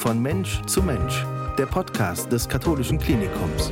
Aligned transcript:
Von 0.00 0.22
Mensch 0.22 0.62
zu 0.62 0.82
Mensch, 0.82 1.26
der 1.58 1.66
Podcast 1.66 2.32
des 2.32 2.48
Katholischen 2.48 2.98
Klinikums. 2.98 3.70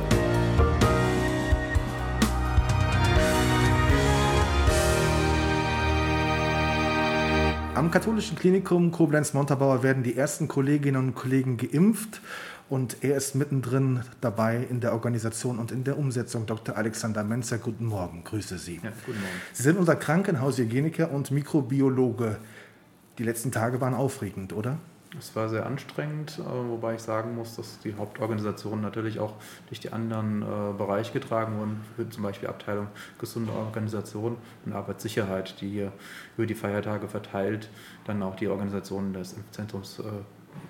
Am 7.73 7.89
Katholischen 7.89 8.37
Klinikum 8.37 8.91
Koblenz-Montabaur 8.91 9.81
werden 9.81 10.03
die 10.03 10.15
ersten 10.15 10.47
Kolleginnen 10.47 10.97
und 10.97 11.15
Kollegen 11.15 11.57
geimpft 11.57 12.21
und 12.69 12.97
er 13.01 13.17
ist 13.17 13.33
mittendrin 13.33 14.01
dabei 14.21 14.67
in 14.69 14.81
der 14.81 14.93
Organisation 14.93 15.57
und 15.57 15.71
in 15.71 15.83
der 15.83 15.97
Umsetzung. 15.97 16.45
Dr. 16.45 16.77
Alexander 16.77 17.23
Menzer, 17.23 17.57
guten 17.57 17.87
Morgen, 17.87 18.23
grüße 18.23 18.59
Sie. 18.59 18.75
Ja, 18.83 18.91
guten 19.03 19.19
Morgen. 19.19 19.33
Sie 19.53 19.63
sind 19.63 19.79
unser 19.79 19.95
Krankenhaushygieniker 19.95 21.09
und 21.09 21.31
Mikrobiologe. 21.31 22.37
Die 23.17 23.23
letzten 23.23 23.51
Tage 23.51 23.81
waren 23.81 23.95
aufregend, 23.95 24.53
oder? 24.53 24.77
Es 25.17 25.35
war 25.35 25.49
sehr 25.49 25.65
anstrengend, 25.65 26.37
äh, 26.37 26.69
wobei 26.69 26.93
ich 26.95 27.01
sagen 27.01 27.35
muss, 27.35 27.55
dass 27.55 27.79
die 27.79 27.95
Hauptorganisation 27.95 28.79
natürlich 28.79 29.19
auch 29.19 29.33
durch 29.67 29.79
die 29.79 29.91
anderen 29.91 30.43
äh, 30.43 30.77
Bereiche 30.77 31.13
getragen 31.13 31.57
wurden, 31.57 32.11
zum 32.11 32.23
Beispiel 32.23 32.47
Abteilung 32.47 32.87
gesunde 33.17 33.51
Organisation 33.51 34.37
und 34.65 34.73
Arbeitssicherheit, 34.73 35.59
die 35.61 35.69
hier 35.69 35.91
über 36.37 36.45
die 36.45 36.53
Feiertage 36.53 37.07
verteilt 37.07 37.69
dann 38.09 38.23
auch 38.23 38.35
die 38.35 38.47
Organisation 38.47 39.13
des 39.13 39.33
Impfzentrums 39.33 39.99
äh, 39.99 40.03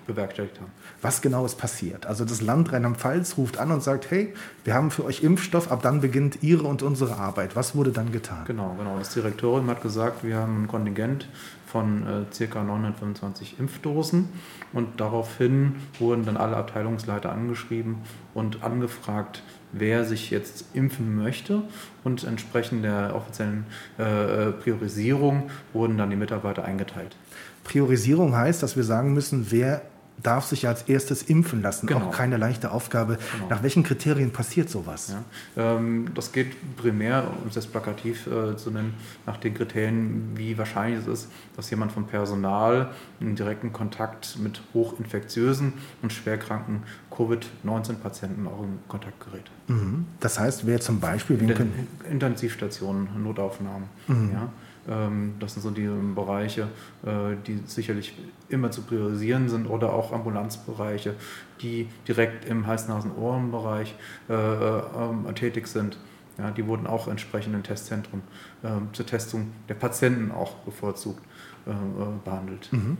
bewerkstelligt 0.06 0.60
haben. 0.60 0.70
Was 1.02 1.22
genau 1.22 1.46
ist 1.46 1.56
passiert? 1.56 2.06
Also 2.06 2.24
das 2.24 2.40
Land 2.40 2.72
Rheinland-Pfalz 2.72 3.36
ruft 3.36 3.58
an 3.58 3.70
und 3.70 3.82
sagt, 3.82 4.10
hey, 4.10 4.34
wir 4.64 4.74
haben 4.74 4.90
für 4.90 5.04
euch 5.04 5.22
Impfstoff, 5.22 5.70
ab 5.70 5.82
dann 5.82 6.00
beginnt 6.00 6.42
Ihre 6.42 6.64
und 6.64 6.82
unsere 6.82 7.16
Arbeit. 7.16 7.56
Was 7.56 7.74
wurde 7.74 7.92
dann 7.92 8.12
getan? 8.12 8.44
Genau, 8.46 8.74
genau. 8.78 8.98
Das 8.98 9.14
Direktorium 9.14 9.68
hat 9.68 9.82
gesagt, 9.82 10.24
wir 10.24 10.36
haben 10.36 10.64
ein 10.64 10.68
Kontingent 10.68 11.28
von 11.66 12.26
äh, 12.30 12.46
ca. 12.46 12.62
925 12.62 13.60
Impfdosen 13.60 14.28
und 14.72 15.00
daraufhin 15.00 15.76
wurden 15.98 16.24
dann 16.24 16.36
alle 16.36 16.56
Abteilungsleiter 16.56 17.30
angeschrieben 17.30 17.98
und 18.34 18.64
angefragt, 18.64 19.42
wer 19.72 20.04
sich 20.04 20.30
jetzt 20.30 20.64
impfen 20.74 21.14
möchte 21.14 21.62
und 22.02 22.24
entsprechend 22.24 22.84
der 22.84 23.14
offiziellen 23.14 23.66
äh, 23.98 24.48
äh 24.48 24.52
Priorisierung 24.52 25.50
wurden 25.72 25.96
dann 25.96 26.10
die 26.10 26.16
Mitarbeiter 26.16 26.64
eingeteilt. 26.64 27.16
Priorisierung 27.64 28.34
heißt, 28.34 28.62
dass 28.62 28.76
wir 28.76 28.84
sagen 28.84 29.12
müssen, 29.12 29.46
wer 29.50 29.82
darf 30.22 30.46
sich 30.46 30.66
als 30.66 30.82
erstes 30.82 31.22
impfen 31.22 31.62
lassen. 31.62 31.86
Genau. 31.86 32.06
Auch 32.06 32.10
keine 32.10 32.36
leichte 32.36 32.70
Aufgabe. 32.70 33.18
Genau. 33.32 33.48
Nach 33.48 33.62
welchen 33.62 33.82
Kriterien 33.82 34.30
passiert 34.30 34.68
sowas? 34.68 35.14
Ja, 35.56 35.76
ähm, 35.76 36.08
das 36.14 36.32
geht 36.32 36.76
primär, 36.76 37.24
um 37.42 37.48
es 37.48 37.54
jetzt 37.54 37.72
plakativ 37.72 38.26
äh, 38.26 38.56
zu 38.56 38.70
nennen, 38.70 38.94
nach 39.26 39.36
den 39.38 39.54
Kriterien, 39.54 40.32
wie 40.34 40.56
wahrscheinlich 40.58 41.00
es 41.00 41.06
ist, 41.06 41.28
dass 41.56 41.70
jemand 41.70 41.92
vom 41.92 42.06
Personal 42.06 42.90
in 43.20 43.36
direkten 43.36 43.72
Kontakt 43.72 44.38
mit 44.38 44.60
hochinfektiösen 44.74 45.72
und 46.02 46.12
schwerkranken 46.12 46.82
Covid-19-Patienten 47.10 48.46
auch 48.46 48.62
in 48.62 48.78
Kontakt 48.88 49.24
gerät. 49.24 49.50
Mhm. 49.68 50.06
Das 50.20 50.38
heißt, 50.38 50.66
wer 50.66 50.80
zum 50.80 51.00
Beispiel... 51.00 51.38
Intensivstationen, 52.10 53.22
Notaufnahmen. 53.22 53.88
Mhm. 54.06 54.30
Ja. 54.32 54.48
Ähm, 54.90 55.34
das 55.38 55.54
sind 55.54 55.62
so 55.62 55.70
die 55.70 55.88
Bereiche, 56.14 56.68
äh, 57.04 57.36
die 57.46 57.62
sicherlich 57.66 58.14
immer 58.48 58.70
zu 58.70 58.82
priorisieren 58.82 59.48
sind 59.48 59.66
oder 59.66 59.92
auch 59.92 60.12
Ambulanzbereiche, 60.12 61.14
die 61.62 61.88
direkt 62.06 62.44
im 62.44 62.66
Hals-Nasen-Ohren-Bereich 62.66 63.94
äh, 64.28 64.34
ähm, 64.34 65.34
tätig 65.34 65.68
sind. 65.68 65.96
Ja, 66.38 66.50
die 66.50 66.66
wurden 66.66 66.86
auch 66.86 67.06
entsprechend 67.06 67.54
im 67.54 67.62
Testzentrum 67.62 68.22
ähm, 68.64 68.88
zur 68.92 69.04
Testung 69.04 69.52
der 69.68 69.74
Patienten 69.74 70.32
auch 70.32 70.54
bevorzugt 70.56 71.22
äh, 71.66 71.72
behandelt. 72.24 72.72
Mhm. 72.72 72.96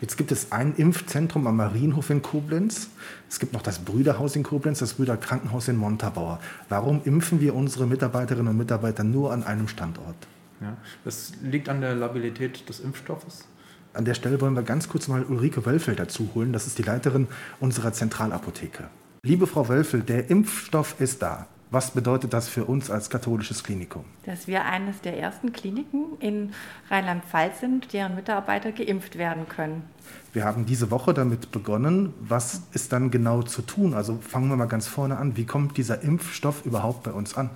Jetzt 0.00 0.16
gibt 0.16 0.32
es 0.32 0.52
ein 0.52 0.74
Impfzentrum 0.76 1.46
am 1.46 1.56
Marienhof 1.56 2.08
in 2.08 2.22
Koblenz. 2.22 2.88
Es 3.28 3.38
gibt 3.38 3.52
noch 3.52 3.60
das 3.60 3.80
Brüderhaus 3.80 4.36
in 4.36 4.42
Koblenz, 4.42 4.78
das 4.78 4.94
Brüderkrankenhaus 4.94 5.68
in 5.68 5.76
Montabaur. 5.76 6.40
Warum 6.70 7.02
impfen 7.04 7.40
wir 7.40 7.54
unsere 7.54 7.86
Mitarbeiterinnen 7.86 8.48
und 8.48 8.56
Mitarbeiter 8.56 9.04
nur 9.04 9.32
an 9.32 9.44
einem 9.44 9.68
Standort? 9.68 10.16
Ja, 10.60 10.76
das 11.04 11.32
liegt 11.42 11.68
an 11.68 11.80
der 11.80 11.94
Labilität 11.94 12.68
des 12.68 12.80
Impfstoffes. 12.80 13.46
An 13.94 14.04
der 14.04 14.14
Stelle 14.14 14.40
wollen 14.40 14.54
wir 14.54 14.62
ganz 14.62 14.88
kurz 14.88 15.08
mal 15.08 15.24
Ulrike 15.24 15.64
Wölfel 15.64 15.94
dazu 15.94 16.30
holen. 16.34 16.52
Das 16.52 16.66
ist 16.66 16.78
die 16.78 16.82
Leiterin 16.82 17.26
unserer 17.60 17.92
Zentralapotheke. 17.92 18.88
Liebe 19.22 19.46
Frau 19.46 19.68
Wölfel, 19.68 20.02
der 20.02 20.30
Impfstoff 20.30 21.00
ist 21.00 21.22
da. 21.22 21.46
Was 21.70 21.90
bedeutet 21.90 22.32
das 22.32 22.48
für 22.48 22.64
uns 22.64 22.90
als 22.90 23.10
katholisches 23.10 23.62
Klinikum? 23.62 24.04
Dass 24.24 24.46
wir 24.46 24.64
eines 24.64 25.02
der 25.02 25.18
ersten 25.18 25.52
Kliniken 25.52 26.16
in 26.18 26.52
Rheinland-Pfalz 26.88 27.60
sind, 27.60 27.92
deren 27.92 28.14
Mitarbeiter 28.14 28.72
geimpft 28.72 29.18
werden 29.18 29.46
können. 29.48 29.82
Wir 30.32 30.44
haben 30.44 30.64
diese 30.64 30.90
Woche 30.90 31.12
damit 31.12 31.50
begonnen. 31.50 32.14
Was 32.20 32.62
ist 32.72 32.92
dann 32.92 33.10
genau 33.10 33.42
zu 33.42 33.60
tun? 33.60 33.92
Also 33.92 34.16
fangen 34.16 34.48
wir 34.48 34.56
mal 34.56 34.66
ganz 34.66 34.86
vorne 34.86 35.18
an. 35.18 35.36
Wie 35.36 35.44
kommt 35.44 35.76
dieser 35.76 36.02
Impfstoff 36.02 36.64
überhaupt 36.64 37.02
bei 37.02 37.12
uns 37.12 37.36
an? 37.36 37.50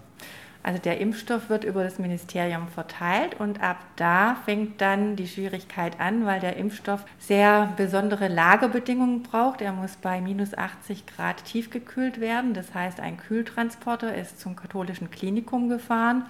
Also 0.65 0.81
der 0.81 1.01
Impfstoff 1.01 1.51
wird 1.51 1.65
über 1.65 1.83
das 1.83 1.99
Ministerium 1.99 2.69
verteilt 2.69 3.41
und 3.41 3.61
ab 3.61 3.79
da 3.97 4.37
fängt 4.45 4.81
dann 4.81 5.17
die 5.17 5.27
Schwierigkeit 5.27 5.99
an, 5.99 6.25
weil 6.25 6.39
der 6.39 6.57
Impfstoff 6.57 7.05
sehr 7.19 7.73
besondere 7.77 8.29
Lagerbedingungen 8.29 9.25
braucht. 9.25 9.61
Er 9.61 9.73
muss 9.73 9.97
bei 9.97 10.21
minus 10.21 10.57
80 10.57 11.07
Grad 11.07 11.45
tiefgekühlt 11.45 12.21
werden. 12.21 12.55
Das 12.55 12.75
heißt, 12.75 13.01
ein 13.01 13.17
Kühltransporter 13.17 14.15
ist 14.15 14.41
zum 14.41 14.55
katholischen 14.55 15.11
Klinikum 15.11 15.69
gefahren. 15.69 16.27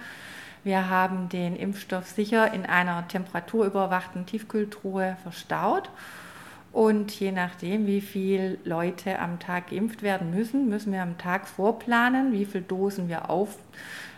Wir 0.63 0.89
haben 0.89 1.29
den 1.29 1.55
Impfstoff 1.55 2.07
sicher 2.07 2.53
in 2.53 2.65
einer 2.65 3.07
temperaturüberwachten 3.07 4.25
Tiefkühltruhe 4.25 5.15
verstaut. 5.21 5.89
Und 6.71 7.11
je 7.19 7.31
nachdem, 7.31 7.85
wie 7.85 8.01
viele 8.01 8.57
Leute 8.63 9.19
am 9.19 9.37
Tag 9.39 9.69
geimpft 9.69 10.01
werden 10.01 10.31
müssen, 10.31 10.69
müssen 10.69 10.91
wir 10.91 11.03
am 11.03 11.19
Tag 11.19 11.47
vorplanen, 11.47 12.31
wie 12.31 12.45
viele 12.45 12.63
Dosen 12.63 13.09
wir 13.09 13.29
auf 13.29 13.57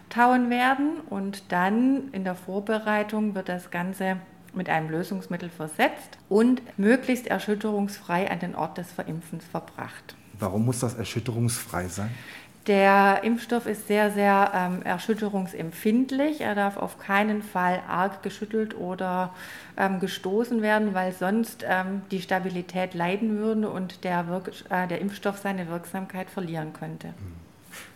tauen 0.10 0.50
werden 0.50 1.00
und 1.10 1.52
dann 1.52 2.10
in 2.12 2.24
der 2.24 2.36
Vorbereitung 2.36 3.36
wird 3.36 3.50
das 3.50 3.72
Ganze 3.72 4.18
mit 4.54 4.70
einem 4.70 4.90
Lösungsmittel 4.90 5.50
versetzt 5.50 6.18
und 6.30 6.62
möglichst 6.78 7.28
erschütterungsfrei 7.28 8.30
an 8.32 8.40
den 8.40 8.56
Ort 8.56 8.78
des 8.78 8.92
Verimpfens 8.92 9.44
verbracht. 9.46 10.16
Warum 10.40 10.66
muss 10.66 10.80
das 10.80 10.96
erschütterungsfrei 10.96 11.88
sein? 11.88 12.12
Der 12.68 13.24
Impfstoff 13.24 13.68
ist 13.68 13.88
sehr, 13.88 14.12
sehr 14.12 14.52
ähm, 14.56 14.82
erschütterungsempfindlich. 14.82 16.42
Er 16.42 16.56
darf 16.56 16.78
auf 16.78 16.98
keinen 16.98 17.44
Fall 17.44 17.84
arg 17.88 18.24
geschüttelt 18.24 18.76
oder 18.76 19.36
ähm, 19.78 20.00
gestoßen 20.00 20.64
werden, 20.64 20.96
weil 20.96 21.14
sonst 21.14 21.64
ähm, 21.68 22.02
die 22.10 22.22
Stabilität 22.22 22.96
leiden 22.96 23.38
würde 23.38 23.70
und 23.70 24.04
der, 24.04 24.28
Wirk 24.28 24.52
äh, 24.70 24.88
der 24.88 25.00
Impfstoff 25.00 25.38
seine 25.38 25.70
Wirksamkeit 25.70 26.32
verlieren 26.32 26.74
könnte. 26.74 27.10
Mhm. 27.10 27.45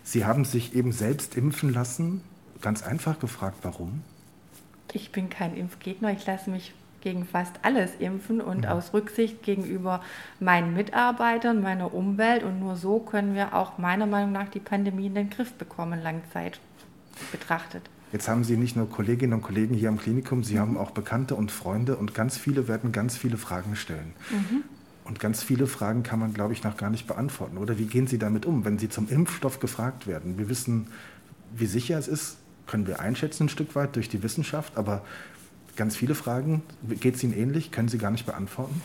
Sie 0.03 0.25
haben 0.25 0.45
sich 0.45 0.75
eben 0.75 0.91
selbst 0.91 1.35
impfen 1.35 1.73
lassen. 1.73 2.21
Ganz 2.61 2.83
einfach 2.83 3.19
gefragt, 3.19 3.59
warum? 3.63 4.01
Ich 4.93 5.11
bin 5.11 5.29
kein 5.29 5.55
Impfgegner. 5.55 6.11
Ich 6.11 6.25
lasse 6.25 6.49
mich 6.49 6.73
gegen 7.01 7.25
fast 7.25 7.53
alles 7.61 7.91
impfen 7.99 8.41
und 8.41 8.59
mhm. 8.59 8.65
aus 8.65 8.93
Rücksicht 8.93 9.43
gegenüber 9.43 10.01
meinen 10.39 10.73
Mitarbeitern, 10.73 11.61
meiner 11.61 11.93
Umwelt. 11.93 12.43
Und 12.43 12.59
nur 12.59 12.75
so 12.75 12.99
können 12.99 13.35
wir 13.35 13.53
auch 13.53 13.77
meiner 13.77 14.05
Meinung 14.05 14.31
nach 14.31 14.49
die 14.49 14.59
Pandemie 14.59 15.07
in 15.07 15.15
den 15.15 15.29
Griff 15.29 15.53
bekommen, 15.53 16.01
Langzeit 16.01 16.59
betrachtet. 17.31 17.89
Jetzt 18.11 18.27
haben 18.27 18.43
Sie 18.43 18.57
nicht 18.57 18.75
nur 18.75 18.89
Kolleginnen 18.89 19.33
und 19.33 19.41
Kollegen 19.43 19.75
hier 19.75 19.89
am 19.89 19.97
Klinikum, 19.97 20.43
Sie 20.43 20.55
mhm. 20.55 20.59
haben 20.59 20.77
auch 20.77 20.91
Bekannte 20.91 21.35
und 21.35 21.51
Freunde 21.51 21.95
und 21.95 22.13
ganz 22.13 22.37
viele 22.37 22.67
werden 22.67 22.91
ganz 22.91 23.15
viele 23.15 23.37
Fragen 23.37 23.75
stellen. 23.75 24.13
Mhm. 24.31 24.63
Und 25.09 25.19
ganz 25.19 25.41
viele 25.41 25.65
Fragen 25.65 26.03
kann 26.03 26.19
man, 26.19 26.35
glaube 26.35 26.53
ich, 26.53 26.63
noch 26.63 26.77
gar 26.77 26.91
nicht 26.91 27.07
beantworten. 27.07 27.57
Oder 27.57 27.79
wie 27.79 27.87
gehen 27.87 28.05
Sie 28.05 28.19
damit 28.19 28.45
um, 28.45 28.63
wenn 28.63 28.77
Sie 28.77 28.89
zum 28.89 29.09
Impfstoff 29.09 29.59
gefragt 29.59 30.05
werden? 30.05 30.37
Wir 30.37 30.49
wissen, 30.49 30.87
wie 31.55 31.65
sicher 31.65 31.97
es 31.97 32.07
ist, 32.07 32.37
können 32.67 32.85
wir 32.85 32.99
einschätzen 32.99 33.47
ein 33.47 33.49
Stück 33.49 33.75
weit 33.75 33.95
durch 33.95 34.07
die 34.07 34.21
Wissenschaft, 34.21 34.77
aber 34.77 35.01
ganz 35.75 35.95
viele 35.95 36.13
Fragen, 36.13 36.61
geht 36.99 37.15
es 37.15 37.23
Ihnen 37.23 37.33
ähnlich, 37.33 37.71
können 37.71 37.87
Sie 37.87 37.97
gar 37.97 38.11
nicht 38.11 38.27
beantworten? 38.27 38.83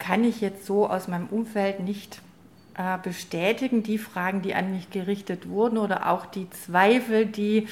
Kann 0.00 0.24
ich 0.24 0.40
jetzt 0.40 0.66
so 0.66 0.90
aus 0.90 1.06
meinem 1.06 1.28
Umfeld 1.28 1.78
nicht 1.78 2.20
äh, 2.74 2.98
bestätigen, 2.98 3.84
die 3.84 3.98
Fragen, 3.98 4.42
die 4.42 4.54
an 4.54 4.72
mich 4.72 4.90
gerichtet 4.90 5.48
wurden 5.48 5.78
oder 5.78 6.10
auch 6.10 6.26
die 6.26 6.50
Zweifel, 6.50 7.26
die 7.26 7.68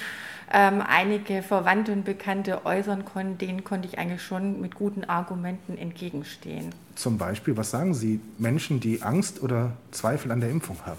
ähm, 0.53 0.83
einige 0.87 1.43
Verwandte 1.43 1.93
und 1.93 2.05
Bekannte 2.05 2.67
äußern 2.67 3.05
konnten, 3.05 3.39
denen 3.39 3.65
konnte 3.65 3.87
ich 3.89 3.99
eigentlich 3.99 4.23
schon 4.23 4.61
mit 4.61 4.75
guten 4.75 5.05
Argumenten 5.05 5.79
entgegenstehen. 5.79 6.71
Zum 6.97 7.19
Beispiel, 7.19 7.57
was 7.57 7.71
sagen 7.71 7.95
Sie 7.95 8.21
Menschen, 8.39 8.81
die 8.81 9.03
Angst 9.03 9.43
oder 9.43 9.73
Zweifel 9.93 10.33
an 10.33 10.41
der 10.41 10.51
Impfung 10.51 10.77
haben? 10.85 10.99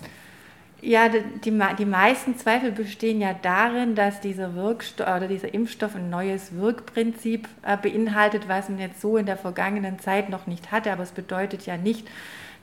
Ja, 0.83 1.09
die, 1.09 1.51
die 1.77 1.86
meisten 1.86 2.38
Zweifel 2.38 2.71
bestehen 2.71 3.21
ja 3.21 3.36
darin, 3.39 3.94
dass 3.94 4.19
dieser, 4.19 4.56
Wirkstoff, 4.56 5.07
oder 5.07 5.27
dieser 5.27 5.54
Impfstoff 5.54 5.95
ein 5.95 6.09
neues 6.09 6.56
Wirkprinzip 6.56 7.47
äh, 7.62 7.77
beinhaltet, 7.77 8.47
was 8.47 8.68
man 8.68 8.80
jetzt 8.80 9.00
so 9.00 9.18
in 9.18 9.27
der 9.27 9.38
vergangenen 9.38 10.00
Zeit 10.00 10.30
noch 10.30 10.47
nicht 10.47 10.71
hatte. 10.71 10.92
Aber 10.92 11.04
es 11.04 11.12
bedeutet 11.12 11.68
ja 11.68 11.77
nicht, 11.77 12.07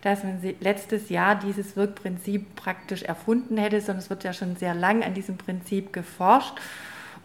dass 0.03 0.23
man 0.23 0.41
letztes 0.61 1.09
Jahr 1.09 1.35
dieses 1.35 1.77
Wirkprinzip 1.77 2.55
praktisch 2.57 3.03
erfunden 3.03 3.57
hätte, 3.57 3.81
sondern 3.81 3.99
es 3.99 4.11
wird 4.11 4.25
ja 4.25 4.33
schon 4.33 4.57
sehr 4.57 4.75
lang 4.75 5.03
an 5.03 5.15
diesem 5.15 5.37
Prinzip 5.37 5.93
geforscht. 5.93 6.55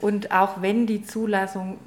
Und 0.01 0.31
auch 0.31 0.61
wenn 0.61 0.87
die 0.87 1.03
Zulassung 1.03 1.77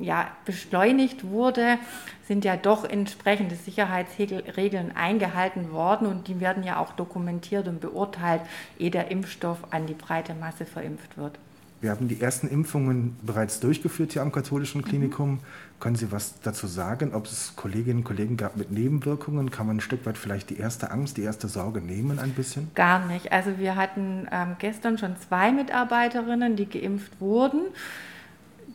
ja, 0.00 0.28
beschleunigt 0.44 1.24
wurde, 1.24 1.78
sind 2.26 2.44
ja 2.44 2.56
doch 2.56 2.84
entsprechende 2.84 3.54
Sicherheitsregeln 3.54 4.96
eingehalten 4.96 5.72
worden 5.72 6.06
und 6.06 6.26
die 6.26 6.40
werden 6.40 6.64
ja 6.64 6.78
auch 6.78 6.92
dokumentiert 6.92 7.68
und 7.68 7.80
beurteilt, 7.80 8.42
ehe 8.78 8.90
der 8.90 9.10
Impfstoff 9.10 9.58
an 9.70 9.86
die 9.86 9.94
breite 9.94 10.34
Masse 10.34 10.64
verimpft 10.64 11.16
wird. 11.16 11.38
Wir 11.84 11.90
haben 11.90 12.08
die 12.08 12.18
ersten 12.18 12.48
Impfungen 12.48 13.14
bereits 13.20 13.60
durchgeführt 13.60 14.14
hier 14.14 14.22
am 14.22 14.32
katholischen 14.32 14.80
mhm. 14.80 14.86
Klinikum. 14.86 15.30
Mhm. 15.32 15.38
Können 15.80 15.96
Sie 15.96 16.10
was 16.10 16.40
dazu 16.40 16.66
sagen, 16.66 17.12
ob 17.12 17.26
es 17.26 17.56
Kolleginnen 17.56 17.98
und 17.98 18.04
Kollegen 18.04 18.38
gab 18.38 18.56
mit 18.56 18.70
Nebenwirkungen? 18.70 19.50
Kann 19.50 19.66
man 19.66 19.76
ein 19.76 19.80
Stück 19.80 20.06
weit 20.06 20.16
vielleicht 20.16 20.48
die 20.48 20.56
erste 20.56 20.90
Angst, 20.90 21.18
die 21.18 21.22
erste 21.22 21.46
Sorge 21.46 21.82
nehmen 21.82 22.18
ein 22.18 22.30
bisschen? 22.30 22.70
Gar 22.74 23.04
nicht. 23.04 23.32
Also 23.32 23.58
wir 23.58 23.76
hatten 23.76 24.26
ähm, 24.32 24.56
gestern 24.58 24.96
schon 24.96 25.16
zwei 25.28 25.52
Mitarbeiterinnen, 25.52 26.56
die 26.56 26.70
geimpft 26.70 27.20
wurden. 27.20 27.66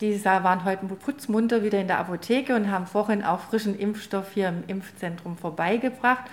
Die 0.02 0.24
waren 0.24 0.64
heute 0.64 0.86
putzmunter 0.86 1.64
wieder 1.64 1.82
in 1.82 1.88
der 1.88 1.98
Apotheke 1.98 2.56
und 2.56 2.70
haben 2.70 2.86
vorhin 2.86 3.24
auch 3.24 3.40
frischen 3.40 3.76
Impfstoff 3.76 4.34
hier 4.34 4.50
im 4.50 4.64
Impfzentrum 4.68 5.36
vorbeigebracht. 5.36 6.26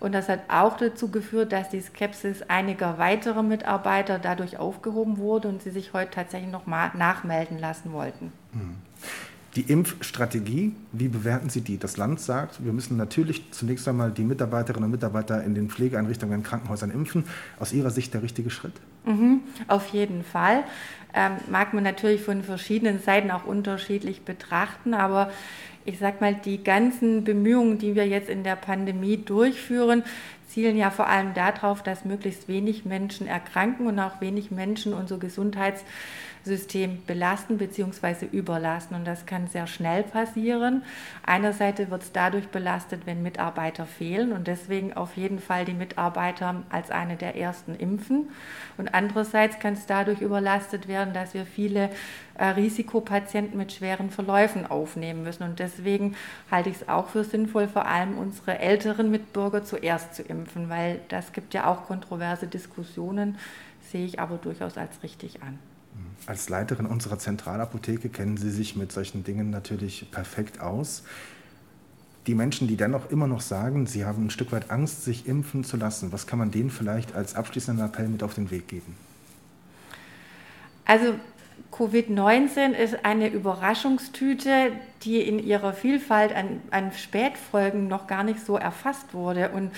Und 0.00 0.12
das 0.12 0.28
hat 0.28 0.40
auch 0.48 0.76
dazu 0.76 1.10
geführt, 1.10 1.52
dass 1.52 1.70
die 1.70 1.80
Skepsis 1.80 2.42
einiger 2.48 2.98
weiterer 2.98 3.42
Mitarbeiter 3.42 4.18
dadurch 4.18 4.58
aufgehoben 4.58 5.18
wurde 5.18 5.48
und 5.48 5.62
sie 5.62 5.70
sich 5.70 5.92
heute 5.92 6.10
tatsächlich 6.10 6.50
nochmal 6.50 6.90
nachmelden 6.94 7.58
lassen 7.58 7.92
wollten. 7.92 8.32
Hm. 8.52 8.76
Die 9.56 9.62
Impfstrategie, 9.62 10.72
wie 10.90 11.06
bewerten 11.06 11.48
Sie 11.48 11.60
die? 11.60 11.78
Das 11.78 11.96
Land 11.96 12.18
sagt, 12.18 12.64
wir 12.64 12.72
müssen 12.72 12.96
natürlich 12.96 13.52
zunächst 13.52 13.86
einmal 13.86 14.10
die 14.10 14.24
Mitarbeiterinnen 14.24 14.86
und 14.86 14.90
Mitarbeiter 14.90 15.44
in 15.44 15.54
den 15.54 15.70
Pflegeeinrichtungen, 15.70 16.40
in 16.40 16.42
Krankenhäusern 16.42 16.90
impfen. 16.90 17.24
Aus 17.60 17.72
Ihrer 17.72 17.90
Sicht 17.90 18.12
der 18.14 18.22
richtige 18.22 18.50
Schritt? 18.50 18.72
Mhm, 19.04 19.40
auf 19.68 19.88
jeden 19.88 20.24
Fall. 20.24 20.64
Ähm, 21.14 21.34
mag 21.48 21.72
man 21.72 21.84
natürlich 21.84 22.22
von 22.22 22.42
verschiedenen 22.42 22.98
Seiten 22.98 23.30
auch 23.30 23.44
unterschiedlich 23.44 24.22
betrachten, 24.22 24.92
aber 24.92 25.30
ich 25.84 25.98
sag 25.98 26.20
mal, 26.20 26.34
die 26.34 26.64
ganzen 26.64 27.24
Bemühungen, 27.24 27.78
die 27.78 27.94
wir 27.94 28.08
jetzt 28.08 28.28
in 28.28 28.42
der 28.42 28.56
Pandemie 28.56 29.18
durchführen, 29.18 30.02
zielen 30.54 30.76
ja 30.76 30.90
vor 30.90 31.08
allem 31.08 31.34
darauf, 31.34 31.82
dass 31.82 32.04
möglichst 32.04 32.46
wenig 32.46 32.84
Menschen 32.84 33.26
erkranken 33.26 33.88
und 33.88 33.98
auch 33.98 34.20
wenig 34.20 34.52
Menschen 34.52 34.94
unser 34.94 35.18
Gesundheits 35.18 35.84
System 36.44 37.02
belasten 37.06 37.58
bzw. 37.58 38.26
überlasten. 38.30 38.96
Und 38.96 39.04
das 39.04 39.26
kann 39.26 39.48
sehr 39.48 39.66
schnell 39.66 40.04
passieren. 40.04 40.84
Einerseits 41.26 41.90
wird 41.90 42.02
es 42.02 42.12
dadurch 42.12 42.48
belastet, 42.48 43.02
wenn 43.04 43.22
Mitarbeiter 43.22 43.84
fehlen 43.84 44.32
und 44.32 44.46
deswegen 44.46 44.92
auf 44.92 45.16
jeden 45.16 45.40
Fall 45.40 45.64
die 45.64 45.74
Mitarbeiter 45.74 46.62
als 46.70 46.90
eine 46.92 47.16
der 47.16 47.36
ersten 47.36 47.74
impfen. 47.74 48.28
Und 48.76 48.94
andererseits 48.94 49.58
kann 49.58 49.72
es 49.72 49.86
dadurch 49.86 50.20
überlastet 50.20 50.86
werden, 50.86 51.14
dass 51.14 51.34
wir 51.34 51.46
viele 51.46 51.90
Risikopatienten 52.38 53.56
mit 53.56 53.72
schweren 53.72 54.10
Verläufen 54.10 54.66
aufnehmen 54.66 55.22
müssen. 55.22 55.44
Und 55.44 55.58
deswegen 55.58 56.16
halte 56.50 56.70
ich 56.70 56.76
es 56.76 56.88
auch 56.88 57.08
für 57.08 57.24
sinnvoll, 57.24 57.68
vor 57.68 57.86
allem 57.86 58.18
unsere 58.18 58.58
älteren 58.58 59.10
Mitbürger 59.10 59.64
zuerst 59.64 60.14
zu 60.14 60.22
impfen, 60.22 60.68
weil 60.68 61.00
das 61.08 61.32
gibt 61.32 61.54
ja 61.54 61.66
auch 61.66 61.86
kontroverse 61.86 62.46
Diskussionen, 62.46 63.38
sehe 63.90 64.04
ich 64.06 64.18
aber 64.18 64.36
durchaus 64.36 64.76
als 64.76 65.02
richtig 65.02 65.42
an. 65.42 65.58
Als 66.26 66.48
Leiterin 66.48 66.86
unserer 66.86 67.18
Zentralapotheke 67.18 68.08
kennen 68.08 68.36
Sie 68.36 68.50
sich 68.50 68.76
mit 68.76 68.90
solchen 68.90 69.24
Dingen 69.24 69.50
natürlich 69.50 70.10
perfekt 70.10 70.60
aus. 70.60 71.04
Die 72.26 72.34
Menschen, 72.34 72.66
die 72.66 72.76
dennoch 72.76 73.10
immer 73.10 73.26
noch 73.26 73.42
sagen, 73.42 73.86
sie 73.86 74.06
haben 74.06 74.26
ein 74.26 74.30
Stück 74.30 74.50
weit 74.50 74.70
Angst, 74.70 75.04
sich 75.04 75.28
impfen 75.28 75.62
zu 75.62 75.76
lassen, 75.76 76.10
was 76.10 76.26
kann 76.26 76.38
man 76.38 76.50
denen 76.50 76.70
vielleicht 76.70 77.14
als 77.14 77.34
abschließenden 77.34 77.84
Appell 77.84 78.08
mit 78.08 78.22
auf 78.22 78.34
den 78.34 78.50
Weg 78.50 78.66
geben? 78.66 78.96
Also 80.86 81.14
Covid-19 81.72 82.72
ist 82.72 83.04
eine 83.04 83.28
Überraschungstüte, 83.28 84.72
die 85.02 85.20
in 85.20 85.38
ihrer 85.38 85.72
Vielfalt 85.72 86.34
an, 86.34 86.60
an 86.70 86.92
Spätfolgen 86.92 87.88
noch 87.88 88.06
gar 88.06 88.22
nicht 88.22 88.44
so 88.44 88.56
erfasst 88.56 89.12
wurde. 89.12 89.50
Und 89.50 89.72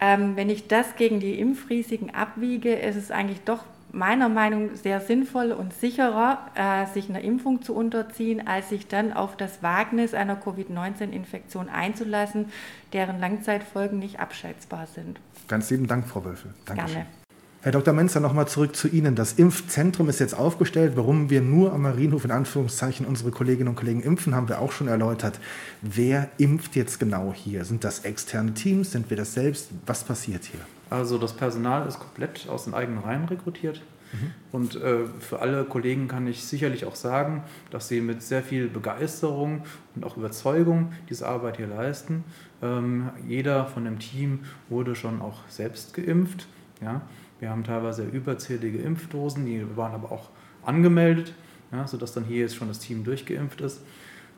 ähm, 0.00 0.36
wenn 0.36 0.50
ich 0.50 0.66
das 0.66 0.96
gegen 0.96 1.20
die 1.20 1.38
Impfrisiken 1.38 2.12
abwiege, 2.12 2.74
ist 2.74 2.96
es 2.96 3.10
eigentlich 3.10 3.40
doch 3.44 3.64
meiner 3.92 4.28
Meinung 4.28 4.68
nach 4.68 4.76
sehr 4.76 5.00
sinnvoll 5.00 5.52
und 5.52 5.72
sicherer, 5.74 6.38
äh, 6.54 6.86
sich 6.92 7.08
einer 7.08 7.20
Impfung 7.20 7.62
zu 7.62 7.74
unterziehen, 7.74 8.46
als 8.46 8.70
sich 8.70 8.88
dann 8.88 9.12
auf 9.12 9.36
das 9.36 9.62
Wagnis 9.62 10.14
einer 10.14 10.34
Covid-19-Infektion 10.36 11.68
einzulassen, 11.68 12.46
deren 12.92 13.20
Langzeitfolgen 13.20 13.98
nicht 13.98 14.18
abschätzbar 14.18 14.86
sind. 14.86 15.20
Ganz 15.46 15.70
lieben 15.70 15.86
Dank, 15.86 16.08
Frau 16.08 16.24
Wölfel. 16.24 16.52
Dankeschön. 16.64 16.94
Gerne. 16.94 17.21
Herr 17.64 17.70
Dr. 17.70 17.94
Menzer, 17.94 18.18
nochmal 18.18 18.48
zurück 18.48 18.74
zu 18.74 18.88
Ihnen. 18.88 19.14
Das 19.14 19.34
Impfzentrum 19.34 20.08
ist 20.08 20.18
jetzt 20.18 20.36
aufgestellt. 20.36 20.94
Warum 20.96 21.30
wir 21.30 21.40
nur 21.40 21.72
am 21.72 21.82
Marienhof 21.82 22.24
in 22.24 22.32
Anführungszeichen 22.32 23.06
unsere 23.06 23.30
Kolleginnen 23.30 23.68
und 23.68 23.76
Kollegen 23.76 24.02
impfen, 24.02 24.34
haben 24.34 24.48
wir 24.48 24.58
auch 24.58 24.72
schon 24.72 24.88
erläutert. 24.88 25.38
Wer 25.80 26.28
impft 26.38 26.74
jetzt 26.74 26.98
genau 26.98 27.32
hier? 27.32 27.64
Sind 27.64 27.84
das 27.84 28.00
externe 28.00 28.52
Teams? 28.54 28.90
Sind 28.90 29.10
wir 29.10 29.16
das 29.16 29.34
selbst? 29.34 29.68
Was 29.86 30.02
passiert 30.02 30.42
hier? 30.42 30.58
Also 30.90 31.18
das 31.18 31.34
Personal 31.34 31.86
ist 31.86 32.00
komplett 32.00 32.48
aus 32.48 32.64
den 32.64 32.74
eigenen 32.74 32.98
Reihen 32.98 33.26
rekrutiert. 33.26 33.80
Mhm. 34.12 34.30
Und 34.50 34.74
äh, 34.74 35.06
für 35.20 35.38
alle 35.38 35.62
Kollegen 35.62 36.08
kann 36.08 36.26
ich 36.26 36.42
sicherlich 36.42 36.84
auch 36.84 36.96
sagen, 36.96 37.44
dass 37.70 37.86
sie 37.86 38.00
mit 38.00 38.22
sehr 38.22 38.42
viel 38.42 38.66
Begeisterung 38.66 39.62
und 39.94 40.04
auch 40.04 40.16
Überzeugung 40.16 40.92
diese 41.08 41.28
Arbeit 41.28 41.58
hier 41.58 41.68
leisten. 41.68 42.24
Ähm, 42.60 43.10
jeder 43.28 43.66
von 43.66 43.84
dem 43.84 44.00
Team 44.00 44.40
wurde 44.68 44.96
schon 44.96 45.22
auch 45.22 45.38
selbst 45.48 45.94
geimpft. 45.94 46.48
Ja? 46.80 47.02
Wir 47.42 47.50
haben 47.50 47.64
teilweise 47.64 48.04
überzählige 48.04 48.78
Impfdosen, 48.78 49.44
die 49.44 49.66
waren 49.76 49.94
aber 49.94 50.12
auch 50.12 50.28
angemeldet, 50.64 51.34
ja, 51.72 51.88
sodass 51.88 52.12
dann 52.12 52.22
hier 52.22 52.42
jetzt 52.42 52.54
schon 52.54 52.68
das 52.68 52.78
Team 52.78 53.02
durchgeimpft 53.02 53.60
ist. 53.62 53.80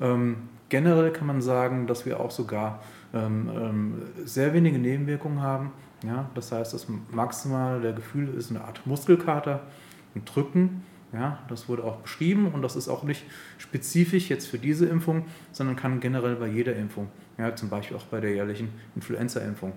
Ähm, 0.01 0.49
generell 0.71 1.13
kann 1.13 1.27
man 1.27 1.43
sagen, 1.43 1.87
dass 1.87 2.07
wir 2.07 2.19
auch 2.19 2.31
sogar 2.31 2.83
ähm, 3.13 3.51
ähm, 3.55 4.03
sehr 4.25 4.55
wenige 4.55 4.79
Nebenwirkungen 4.79 5.43
haben. 5.43 5.73
Ja, 6.03 6.31
das 6.35 6.51
heißt, 6.51 6.73
das 6.73 6.87
maximale 7.11 7.83
der 7.83 7.93
Gefühle 7.93 8.33
ist 8.33 8.49
eine 8.49 8.65
Art 8.65 8.87
Muskelkater, 8.87 9.61
ein 10.15 10.25
Drücken. 10.25 10.83
Ja, 11.13 11.41
das 11.49 11.69
wurde 11.69 11.85
auch 11.85 11.97
beschrieben 11.97 12.47
und 12.55 12.63
das 12.63 12.75
ist 12.75 12.89
auch 12.89 13.03
nicht 13.03 13.25
spezifisch 13.59 14.31
jetzt 14.31 14.47
für 14.47 14.59
diese 14.59 14.87
Impfung, 14.87 15.27
sondern 15.53 15.77
kann 15.77 16.01
generell 16.01 16.37
bei 16.37 16.47
jeder 16.47 16.75
Impfung, 16.75 17.09
ja, 17.37 17.55
zum 17.55 17.69
Beispiel 17.69 17.99
auch 17.99 18.07
bei 18.07 18.21
der 18.21 18.35
jährlichen 18.35 18.71
Influenza-Impfung, 18.97 19.75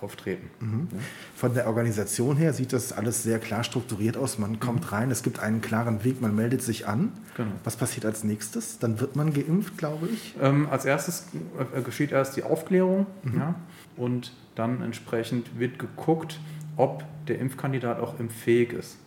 auftreten. 0.00 0.50
Mhm. 0.60 0.88
Ja. 0.90 0.98
Von 1.36 1.54
der 1.54 1.66
Organisation 1.66 2.36
her 2.36 2.52
sieht 2.52 2.72
das 2.72 2.92
alles 2.92 3.22
sehr 3.22 3.38
klar 3.38 3.62
strukturiert 3.62 4.16
aus. 4.16 4.38
Man 4.38 4.58
kommt 4.58 4.84
mhm. 4.84 4.88
rein, 4.88 5.10
es 5.10 5.22
gibt 5.22 5.38
einen 5.40 5.60
klaren 5.60 6.04
Weg, 6.04 6.20
man 6.20 6.34
meldet 6.34 6.62
sich 6.62 6.86
an. 6.86 7.12
Genau. 7.36 7.52
Was 7.64 7.76
passiert 7.76 8.04
als 8.04 8.24
nächstes? 8.24 8.78
Dann 8.78 9.00
wird 9.00 9.16
man 9.16 9.32
geimpft, 9.32 9.78
glaube 9.78 10.08
ich. 10.08 10.34
Ähm, 10.40 10.68
als 10.70 10.84
erstes 10.84 11.28
äh, 11.74 11.80
geschieht 11.82 12.12
erst 12.12 12.36
die 12.36 12.42
Aufklärung 12.42 13.06
mhm. 13.22 13.38
ja, 13.38 13.54
und 13.96 14.32
dann 14.54 14.82
entsprechend 14.82 15.58
wird 15.58 15.78
geguckt, 15.78 16.40
ob 16.76 17.04
der 17.28 17.38
Impfkandidat 17.38 18.00
auch 18.00 18.18
impffähig 18.18 18.72
ist. 18.72 18.98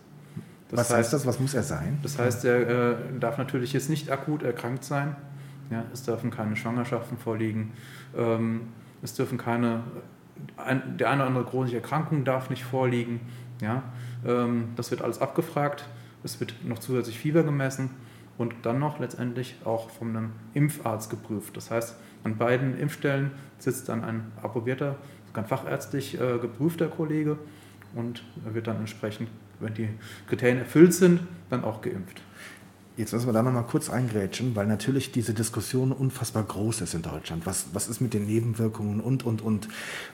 Das 0.70 0.78
Was 0.78 0.90
heißt, 0.90 0.98
heißt, 0.98 1.12
das? 1.12 1.26
Was 1.26 1.40
muss 1.40 1.54
er 1.54 1.62
sein? 1.62 1.98
Das 2.02 2.18
heißt, 2.18 2.44
er 2.44 2.92
äh, 2.92 2.96
darf 3.20 3.36
natürlich 3.38 3.72
jetzt 3.72 3.90
nicht 3.90 4.10
akut 4.10 4.42
erkrankt 4.42 4.84
sein. 4.84 5.14
Ja, 5.70 5.84
es 5.92 6.02
dürfen 6.02 6.30
keine 6.30 6.56
Schwangerschaften 6.56 7.18
vorliegen. 7.18 7.72
Ähm, 8.16 8.62
es 9.04 9.14
dürfen 9.14 9.38
keine, 9.38 9.84
ein, 10.56 10.96
der 10.98 11.10
eine 11.10 11.20
oder 11.20 11.28
andere 11.28 11.44
chronische 11.44 11.76
Erkrankung 11.76 12.24
darf 12.24 12.50
nicht 12.50 12.64
vorliegen. 12.64 13.20
Ja, 13.60 13.84
ähm, 14.26 14.70
das 14.74 14.90
wird 14.90 15.02
alles 15.02 15.20
abgefragt. 15.20 15.84
Es 16.24 16.40
wird 16.40 16.54
noch 16.64 16.78
zusätzlich 16.78 17.18
Fieber 17.18 17.42
gemessen 17.42 17.90
und 18.38 18.54
dann 18.62 18.78
noch 18.78 18.98
letztendlich 18.98 19.56
auch 19.64 19.90
von 19.90 20.08
einem 20.08 20.32
Impfarzt 20.54 21.10
geprüft. 21.10 21.56
Das 21.56 21.70
heißt, 21.70 21.96
an 22.24 22.36
beiden 22.36 22.78
Impfstellen 22.78 23.30
sitzt 23.58 23.90
dann 23.90 24.02
ein 24.02 24.32
approbierter 24.42 24.96
sogar 25.26 25.44
fachärztlich 25.44 26.18
äh, 26.18 26.38
geprüfter 26.38 26.88
Kollege 26.88 27.38
und 27.94 28.24
wird 28.44 28.66
dann 28.66 28.78
entsprechend, 28.78 29.28
wenn 29.60 29.74
die 29.74 29.88
Kriterien 30.28 30.58
erfüllt 30.58 30.94
sind, 30.94 31.20
dann 31.50 31.62
auch 31.62 31.82
geimpft. 31.82 32.22
Jetzt 32.96 33.12
müssen 33.12 33.26
wir 33.26 33.32
da 33.32 33.42
nochmal 33.42 33.64
kurz 33.64 33.90
eingrätschen, 33.90 34.54
weil 34.54 34.66
natürlich 34.66 35.10
diese 35.10 35.34
Diskussion 35.34 35.90
unfassbar 35.90 36.44
groß 36.44 36.82
ist 36.82 36.94
in 36.94 37.02
Deutschland. 37.02 37.44
Was, 37.44 37.66
was 37.72 37.88
ist 37.88 38.00
mit 38.00 38.14
den 38.14 38.26
Nebenwirkungen 38.26 39.00
und, 39.00 39.24
und, 39.24 39.42
und. 39.42 39.68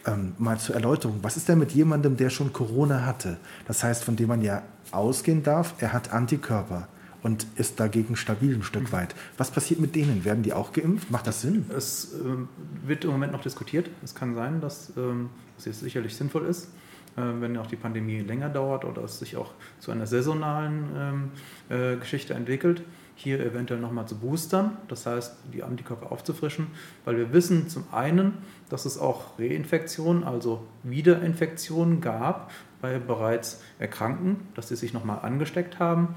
Ähm, 0.06 0.32
mal 0.38 0.58
zur 0.58 0.76
Erläuterung. 0.76 1.18
Was 1.20 1.37
ist 1.37 1.49
denn 1.49 1.58
mit 1.58 1.72
jemandem, 1.72 2.16
der 2.16 2.30
schon 2.30 2.54
Corona 2.54 3.04
hatte? 3.04 3.37
Das 3.66 3.84
heißt, 3.84 4.02
von 4.02 4.16
dem 4.16 4.28
man 4.28 4.40
ja 4.40 4.62
ausgehen 4.92 5.42
darf, 5.42 5.75
er 5.78 5.92
hat 5.92 6.12
Antikörper 6.12 6.88
und 7.22 7.46
ist 7.56 7.80
dagegen 7.80 8.16
stabil 8.16 8.54
ein 8.54 8.62
Stück 8.62 8.92
weit. 8.92 9.14
Was 9.37 9.50
passiert 9.50 9.78
mit 9.78 9.94
denen? 9.94 10.25
Werden 10.25 10.42
die 10.42 10.54
auch 10.54 10.72
geimpft? 10.72 11.10
Macht 11.10 11.26
das 11.26 11.42
Sinn? 11.42 11.66
Es 11.76 12.14
äh, 12.14 12.88
wird 12.88 13.04
im 13.04 13.10
Moment 13.10 13.32
noch 13.32 13.42
diskutiert. 13.42 13.90
Es 14.02 14.14
kann 14.14 14.34
sein, 14.34 14.62
dass 14.62 14.92
ähm, 14.96 15.28
es 15.58 15.66
jetzt 15.66 15.80
sicherlich 15.80 16.16
sinnvoll 16.16 16.46
ist, 16.46 16.68
wenn 17.17 17.57
auch 17.57 17.67
die 17.67 17.76
Pandemie 17.76 18.21
länger 18.21 18.49
dauert 18.49 18.85
oder 18.85 19.02
es 19.05 19.19
sich 19.19 19.37
auch 19.37 19.52
zu 19.79 19.90
einer 19.90 20.07
saisonalen 20.07 20.85
ähm, 20.97 21.31
äh, 21.69 21.97
Geschichte 21.97 22.35
entwickelt. 22.35 22.83
Hier 23.17 23.38
eventuell 23.40 23.81
nochmal 23.81 24.09
zu 24.09 24.17
boostern, 24.17 24.79
das 24.88 25.05
heißt, 25.05 25.37
die 25.52 25.62
Antikörper 25.62 26.11
aufzufrischen, 26.11 26.69
weil 27.05 27.19
wir 27.19 27.35
wissen 27.35 27.69
zum 27.69 27.85
einen, 27.93 28.38
dass 28.71 28.87
es 28.87 28.97
auch 28.97 29.38
Reinfektionen, 29.38 30.25
also 30.25 30.67
Wiederinfektionen 30.85 32.00
gab 32.00 32.50
bei 32.81 32.99
bereits 32.99 33.62
Erkrankten, 33.79 34.37
dass 34.55 34.69
sie 34.69 34.76
sich 34.76 34.95
nochmal 34.95 35.19
angesteckt 35.21 35.79
haben. 35.79 36.14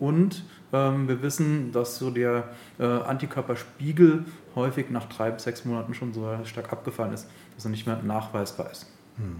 Und 0.00 0.44
ähm, 0.72 1.06
wir 1.08 1.22
wissen, 1.22 1.72
dass 1.72 1.98
so 1.98 2.10
der 2.10 2.48
äh, 2.78 2.84
Antikörperspiegel 2.84 4.24
häufig 4.54 4.90
nach 4.90 5.06
drei 5.06 5.30
bis 5.30 5.44
sechs 5.44 5.64
Monaten 5.64 5.94
schon 5.94 6.12
so 6.12 6.26
stark 6.44 6.72
abgefallen 6.72 7.12
ist, 7.12 7.28
dass 7.54 7.64
er 7.64 7.70
nicht 7.70 7.86
mehr 7.86 8.00
nachweisbar 8.02 8.70
ist. 8.70 8.86
Hm. 9.18 9.36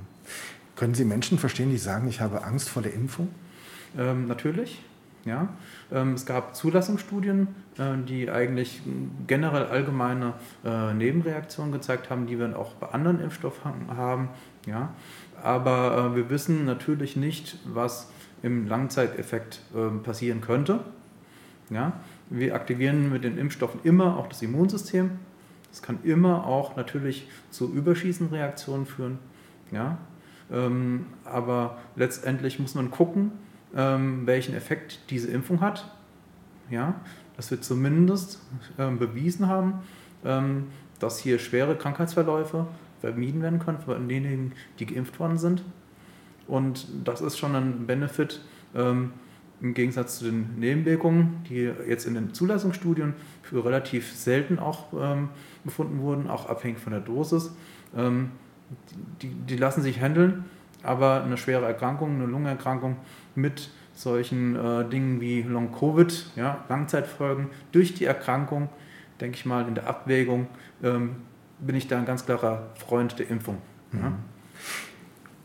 Können 0.80 0.94
Sie 0.94 1.04
Menschen 1.04 1.38
verstehen, 1.38 1.68
die 1.68 1.76
sagen, 1.76 2.08
ich 2.08 2.22
habe 2.22 2.42
Angst 2.42 2.70
vor 2.70 2.80
der 2.80 2.94
Impfung? 2.94 3.28
Ähm, 3.98 4.26
natürlich. 4.26 4.82
Ja. 5.26 5.50
Ähm, 5.92 6.14
es 6.14 6.24
gab 6.24 6.56
Zulassungsstudien, 6.56 7.48
äh, 7.76 7.98
die 8.08 8.30
eigentlich 8.30 8.80
generell 9.26 9.66
allgemeine 9.66 10.32
äh, 10.64 10.94
Nebenreaktionen 10.94 11.70
gezeigt 11.70 12.08
haben, 12.08 12.26
die 12.26 12.38
wir 12.38 12.58
auch 12.58 12.72
bei 12.76 12.86
anderen 12.86 13.20
Impfstoffen 13.20 13.94
haben. 13.94 14.30
Ja. 14.66 14.94
Aber 15.42 16.12
äh, 16.12 16.16
wir 16.16 16.30
wissen 16.30 16.64
natürlich 16.64 17.14
nicht, 17.14 17.58
was 17.66 18.10
im 18.42 18.66
Langzeiteffekt 18.66 19.60
ähm, 19.76 20.02
passieren 20.02 20.40
könnte. 20.40 20.80
Ja. 21.68 21.92
Wir 22.30 22.54
aktivieren 22.54 23.10
mit 23.12 23.24
den 23.24 23.36
Impfstoffen 23.36 23.80
immer 23.84 24.16
auch 24.16 24.28
das 24.28 24.40
Immunsystem. 24.40 25.10
Das 25.70 25.82
kann 25.82 25.98
immer 26.04 26.46
auch 26.46 26.76
natürlich 26.76 27.28
zu 27.50 27.70
Überschießenreaktionen 27.70 28.86
führen. 28.86 29.18
Ja. 29.72 29.98
Ähm, 30.52 31.06
aber 31.24 31.78
letztendlich 31.96 32.58
muss 32.58 32.74
man 32.74 32.90
gucken, 32.90 33.32
ähm, 33.74 34.26
welchen 34.26 34.54
Effekt 34.54 35.00
diese 35.10 35.30
Impfung 35.30 35.60
hat. 35.60 35.94
Ja, 36.70 37.00
dass 37.36 37.50
wir 37.50 37.60
zumindest 37.60 38.40
ähm, 38.78 38.98
bewiesen 38.98 39.48
haben, 39.48 39.80
ähm, 40.24 40.66
dass 40.98 41.18
hier 41.18 41.38
schwere 41.38 41.76
Krankheitsverläufe 41.76 42.66
vermieden 43.00 43.42
werden 43.42 43.58
können 43.58 43.78
von 43.78 44.08
denjenigen, 44.08 44.52
die 44.78 44.86
geimpft 44.86 45.18
worden 45.18 45.38
sind. 45.38 45.64
Und 46.46 46.86
das 47.04 47.20
ist 47.20 47.38
schon 47.38 47.54
ein 47.54 47.86
Benefit 47.86 48.40
ähm, 48.74 49.12
im 49.60 49.74
Gegensatz 49.74 50.18
zu 50.18 50.24
den 50.26 50.58
Nebenwirkungen, 50.58 51.44
die 51.48 51.70
jetzt 51.88 52.06
in 52.06 52.14
den 52.14 52.34
Zulassungsstudien 52.34 53.14
für 53.42 53.64
relativ 53.64 54.12
selten 54.14 54.58
auch 54.58 54.86
ähm, 54.98 55.28
befunden 55.64 56.00
wurden, 56.00 56.28
auch 56.28 56.48
abhängig 56.48 56.78
von 56.78 56.92
der 56.92 57.00
Dosis. 57.00 57.52
Die, 59.22 59.28
die 59.28 59.56
lassen 59.56 59.82
sich 59.82 60.00
handeln, 60.00 60.44
aber 60.82 61.24
eine 61.24 61.36
schwere 61.36 61.66
Erkrankung, 61.66 62.14
eine 62.14 62.26
Lungenerkrankung 62.26 62.96
mit 63.34 63.70
solchen 63.94 64.56
äh, 64.56 64.88
Dingen 64.88 65.20
wie 65.20 65.42
Long-Covid, 65.42 66.32
ja, 66.36 66.64
Langzeitfolgen 66.68 67.48
durch 67.72 67.94
die 67.94 68.04
Erkrankung, 68.04 68.68
denke 69.20 69.36
ich 69.36 69.44
mal, 69.44 69.66
in 69.68 69.74
der 69.74 69.86
Abwägung 69.86 70.46
ähm, 70.82 71.16
bin 71.58 71.76
ich 71.76 71.88
da 71.88 71.98
ein 71.98 72.06
ganz 72.06 72.24
klarer 72.24 72.68
Freund 72.76 73.18
der 73.18 73.28
Impfung. 73.28 73.58
Ja. 73.92 74.10
Mhm. 74.10 74.14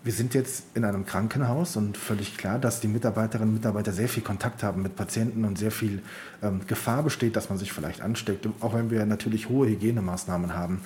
Wir 0.03 0.13
sind 0.13 0.35
jetzt 0.35 0.65
in 0.75 0.85
einem 0.85 1.03
Krankenhaus 1.03 1.77
und 1.77 1.97
völlig 1.97 2.37
klar, 2.37 2.59
dass 2.59 2.79
die 2.79 2.87
Mitarbeiterinnen 2.87 3.49
und 3.49 3.55
Mitarbeiter 3.55 3.91
sehr 3.91 4.07
viel 4.07 4.21
Kontakt 4.21 4.61
haben 4.61 4.83
mit 4.83 4.95
Patienten 4.95 5.45
und 5.45 5.57
sehr 5.57 5.71
viel 5.71 6.03
ähm, 6.43 6.61
Gefahr 6.67 7.01
besteht, 7.01 7.35
dass 7.35 7.49
man 7.49 7.57
sich 7.57 7.73
vielleicht 7.73 8.01
ansteckt, 8.01 8.47
auch 8.59 8.75
wenn 8.75 8.91
wir 8.91 9.03
natürlich 9.07 9.49
hohe 9.49 9.67
Hygienemaßnahmen 9.67 10.53
haben. 10.53 10.81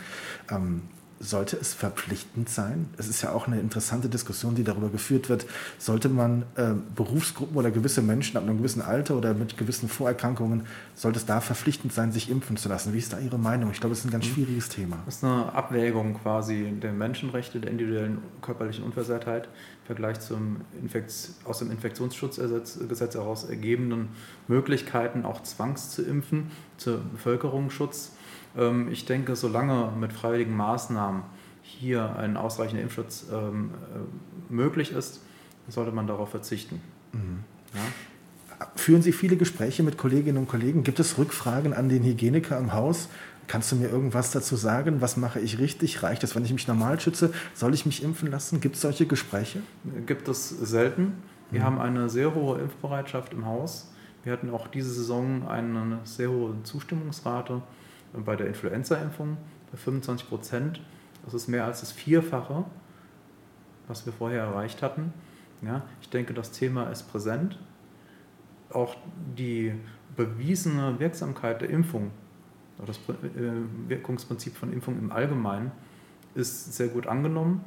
Ähm, 0.50 0.84
sollte 1.20 1.58
es 1.58 1.74
verpflichtend 1.74 2.50
sein? 2.50 2.88
Es 2.98 3.08
ist 3.08 3.22
ja 3.22 3.32
auch 3.32 3.48
eine 3.48 3.60
interessante 3.60 4.10
Diskussion, 4.10 4.56
die 4.56 4.64
darüber 4.64 4.90
geführt 4.90 5.30
wird. 5.30 5.46
Sollte 5.78 6.10
man 6.10 6.44
äh, 6.56 6.72
Berufsgruppen 6.96 7.58
oder 7.58 7.72
gewisse 7.72 8.02
Menschen 8.02 8.38
ab 8.38 8.44
einem 8.44 8.58
gewissen 8.58 8.82
Alter 8.82 9.18
oder 9.18 9.34
mit 9.34 9.58
gewissen 9.58 9.90
Vorerkrankungen, 9.90 10.66
sollte 10.96 11.20
es 11.20 11.26
da 11.26 11.42
verpflichtend 11.42 11.94
sein, 11.94 12.12
sich 12.12 12.30
impfen 12.30 12.58
zu 12.58 12.70
lassen? 12.70 12.94
Wie 12.94 12.98
ist 12.98 13.12
da 13.12 13.20
Ihre 13.20 13.38
Meinung? 13.38 13.72
Ich 13.72 13.80
glaube, 13.80 13.94
es 13.94 14.00
ist 14.00 14.06
ein 14.06 14.12
ganz 14.12 14.26
mhm. 14.26 14.34
schwieriges 14.34 14.70
Thema. 14.70 14.98
Das 15.06 15.18
ist 15.18 15.24
eine 15.24 15.54
Abwägung 15.54 16.16
quasi 16.16 16.74
der 16.82 16.94
Menschenrechte, 16.94 17.60
der 17.60 17.72
individuellen 17.72 18.20
körperlichen 18.42 18.84
Unversehrtheit 18.84 19.46
im 19.46 19.86
Vergleich 19.86 20.20
zum 20.22 20.62
Infekt 20.82 21.14
aus 21.44 21.60
dem 21.60 21.72
Infektionsschutzgesetz 21.72 23.14
heraus 23.14 23.44
ergebenden 23.44 24.10
Möglichkeiten, 24.48 25.26
auch 25.26 25.44
zwangs 25.44 25.90
zu 25.92 26.04
impfen, 26.04 26.52
zur 26.78 27.00
Bevölkerungsschutz 27.00 28.12
ich 28.91 29.06
denke, 29.06 29.36
solange 29.36 29.91
mit 29.98 30.12
freiwilligen 30.12 30.56
Maßnahmen 30.58 31.24
hier 31.62 32.15
ein 32.18 32.36
ausreichender 32.36 32.84
Impfschutz 32.84 33.27
ähm, 33.32 33.72
äh, 33.94 34.53
möglich 34.53 34.91
ist, 34.91 35.22
sollte 35.68 35.91
man 35.91 36.08
darauf 36.08 36.29
verzichten. 36.29 36.82
Mhm. 37.13 37.44
Ja? 37.74 38.65
Führen 38.75 39.01
Sie 39.01 39.12
viele 39.12 39.38
Gespräche 39.38 39.84
mit 39.84 39.98
Kolleginnen 39.98 40.38
und 40.38 40.48
Kollegen? 40.48 40.84
Gibt 40.84 41.00
es 41.00 41.18
Rückfragen 41.18 41.74
an 41.74 41.89
den 41.89 42.03
Hygieniker 42.03 42.58
im 42.58 42.74
Haus? 42.74 43.08
Kannst 43.48 43.72
du 43.72 43.77
mir 43.77 43.89
irgendwas 43.89 44.32
dazu 44.32 44.56
sagen? 44.56 45.01
Was 45.01 45.18
mache 45.18 45.39
ich 45.39 45.60
richtig? 45.60 46.03
Reicht 46.03 46.24
es, 46.24 46.36
wenn 46.36 46.44
ich 46.44 46.53
mich 46.53 46.68
normal 46.68 47.00
schütze? 47.00 47.32
Soll 47.53 47.74
ich 47.74 47.86
mich 47.86 48.03
impfen 48.03 48.29
lassen? 48.29 48.62
Gibt 48.62 48.75
es 48.75 48.82
solche 48.82 49.06
Gespräche? 49.06 49.62
Gibt 50.06 50.27
es 50.27 50.50
selten. 50.50 51.13
Wir 51.51 51.62
mhm. 51.62 51.65
haben 51.65 51.79
eine 51.79 52.10
sehr 52.10 52.36
hohe 52.36 52.60
Impfbereitschaft 52.60 53.34
im 53.34 53.46
Haus. 53.46 53.91
Wir 54.24 54.34
hatten 54.34 54.50
auch 54.50 54.68
diese 54.68 54.91
Saison 54.91 55.48
eine 55.48 56.00
sehr 56.03 56.29
hohe 56.29 56.62
Zustimmungsrate 56.63 57.62
bei 58.13 58.36
der 58.36 58.48
Influenza-Impfung 58.48 59.38
bei 59.72 59.78
25 59.78 60.28
Prozent. 60.28 60.82
Das 61.24 61.34
ist 61.34 61.48
mehr 61.48 61.66
als 61.66 61.82
das 61.82 61.92
Vierfache, 61.92 62.66
was 63.88 64.06
wir 64.06 64.13
vorher 64.13 64.44
erreicht 64.44 64.82
hatten. 64.82 65.13
Ja, 65.62 65.84
ich 66.01 66.10
denke, 66.10 66.34
das 66.34 66.51
Thema 66.51 66.89
ist 66.89 67.04
präsent. 67.12 67.60
Auch 68.72 68.96
die 69.38 69.74
bewiesene 70.16 71.00
Wirksamkeit 71.00 71.62
der 71.62 71.70
Impfung, 71.70 72.12
das 72.86 72.98
äh, 72.98 73.51
Wirkungsprinzip 73.88 74.56
von 74.56 74.72
Impfung 74.72 74.98
im 74.98 75.12
Allgemeinen, 75.12 75.72
ist 76.36 76.74
sehr 76.74 76.88
gut 76.88 77.08
angenommen. 77.08 77.63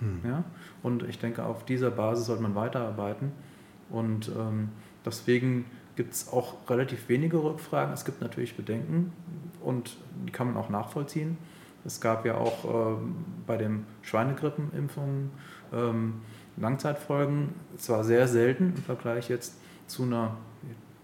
Hm. 0.00 0.20
Ja, 0.24 0.44
und 0.82 1.02
ich 1.02 1.18
denke, 1.18 1.44
auf 1.44 1.64
dieser 1.64 1.90
Basis 1.90 2.26
sollte 2.26 2.42
man 2.42 2.54
weiterarbeiten. 2.54 3.32
Und 3.90 4.28
ähm, 4.28 4.70
deswegen 5.04 5.66
gibt 5.96 6.14
es 6.14 6.32
auch 6.32 6.68
relativ 6.68 7.08
wenige 7.08 7.42
Rückfragen. 7.42 7.92
Es 7.92 8.04
gibt 8.04 8.20
natürlich 8.20 8.56
Bedenken 8.56 9.12
und 9.64 9.96
die 10.26 10.32
kann 10.32 10.46
man 10.48 10.56
auch 10.56 10.68
nachvollziehen. 10.68 11.38
Es 11.84 12.00
gab 12.00 12.24
ja 12.24 12.36
auch 12.36 12.64
äh, 12.64 12.96
bei 13.46 13.56
den 13.56 13.86
Schweinegrippenimpfungen 14.02 15.30
ähm, 15.72 16.14
Langzeitfolgen, 16.56 17.50
zwar 17.78 18.04
sehr 18.04 18.28
selten 18.28 18.74
im 18.76 18.82
Vergleich 18.82 19.28
jetzt 19.28 19.54
zu 19.86 20.04
einer, 20.04 20.36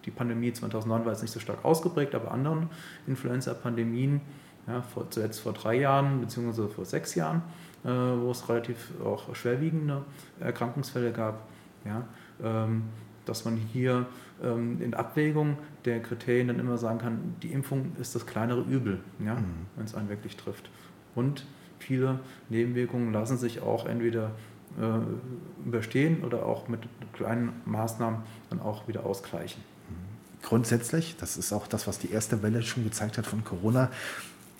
die 0.04 0.10
Pandemie 0.10 0.52
2009 0.52 1.04
war 1.04 1.12
jetzt 1.12 1.22
nicht 1.22 1.32
so 1.32 1.40
stark 1.40 1.64
ausgeprägt, 1.64 2.14
aber 2.14 2.30
anderen 2.30 2.70
Influenza-Pandemien, 3.06 4.20
ja, 4.66 4.84
zuletzt 5.10 5.40
vor 5.40 5.52
drei 5.52 5.74
Jahren 5.74 6.20
bzw. 6.20 6.68
vor 6.68 6.84
sechs 6.84 7.14
Jahren, 7.14 7.42
äh, 7.84 7.88
wo 7.88 8.30
es 8.30 8.48
relativ 8.48 8.92
auch 9.04 9.34
schwerwiegende 9.34 10.04
Erkrankungsfälle 10.38 11.12
gab. 11.12 11.42
Ja, 11.84 12.04
ähm, 12.42 12.84
dass 13.24 13.44
man 13.44 13.56
hier 13.56 14.06
ähm, 14.42 14.80
in 14.80 14.94
Abwägung 14.94 15.58
der 15.84 16.00
Kriterien 16.00 16.48
dann 16.48 16.58
immer 16.58 16.78
sagen 16.78 16.98
kann, 16.98 17.34
die 17.42 17.52
Impfung 17.52 17.92
ist 18.00 18.14
das 18.14 18.26
kleinere 18.26 18.62
Übel, 18.62 19.00
ja, 19.24 19.34
mhm. 19.34 19.66
wenn 19.76 19.84
es 19.84 19.94
einen 19.94 20.08
wirklich 20.08 20.36
trifft. 20.36 20.70
Und 21.14 21.46
viele 21.78 22.20
Nebenwirkungen 22.48 23.12
lassen 23.12 23.36
sich 23.36 23.60
auch 23.60 23.86
entweder 23.86 24.32
äh, 24.78 25.66
überstehen 25.66 26.22
oder 26.24 26.46
auch 26.46 26.68
mit 26.68 26.80
kleinen 27.12 27.52
Maßnahmen 27.64 28.20
dann 28.50 28.60
auch 28.60 28.86
wieder 28.88 29.04
ausgleichen. 29.04 29.62
Grundsätzlich, 30.42 31.16
das 31.18 31.36
ist 31.36 31.52
auch 31.52 31.66
das, 31.66 31.86
was 31.86 31.98
die 31.98 32.10
erste 32.10 32.42
Welle 32.42 32.62
schon 32.62 32.84
gezeigt 32.84 33.18
hat 33.18 33.26
von 33.26 33.44
Corona, 33.44 33.90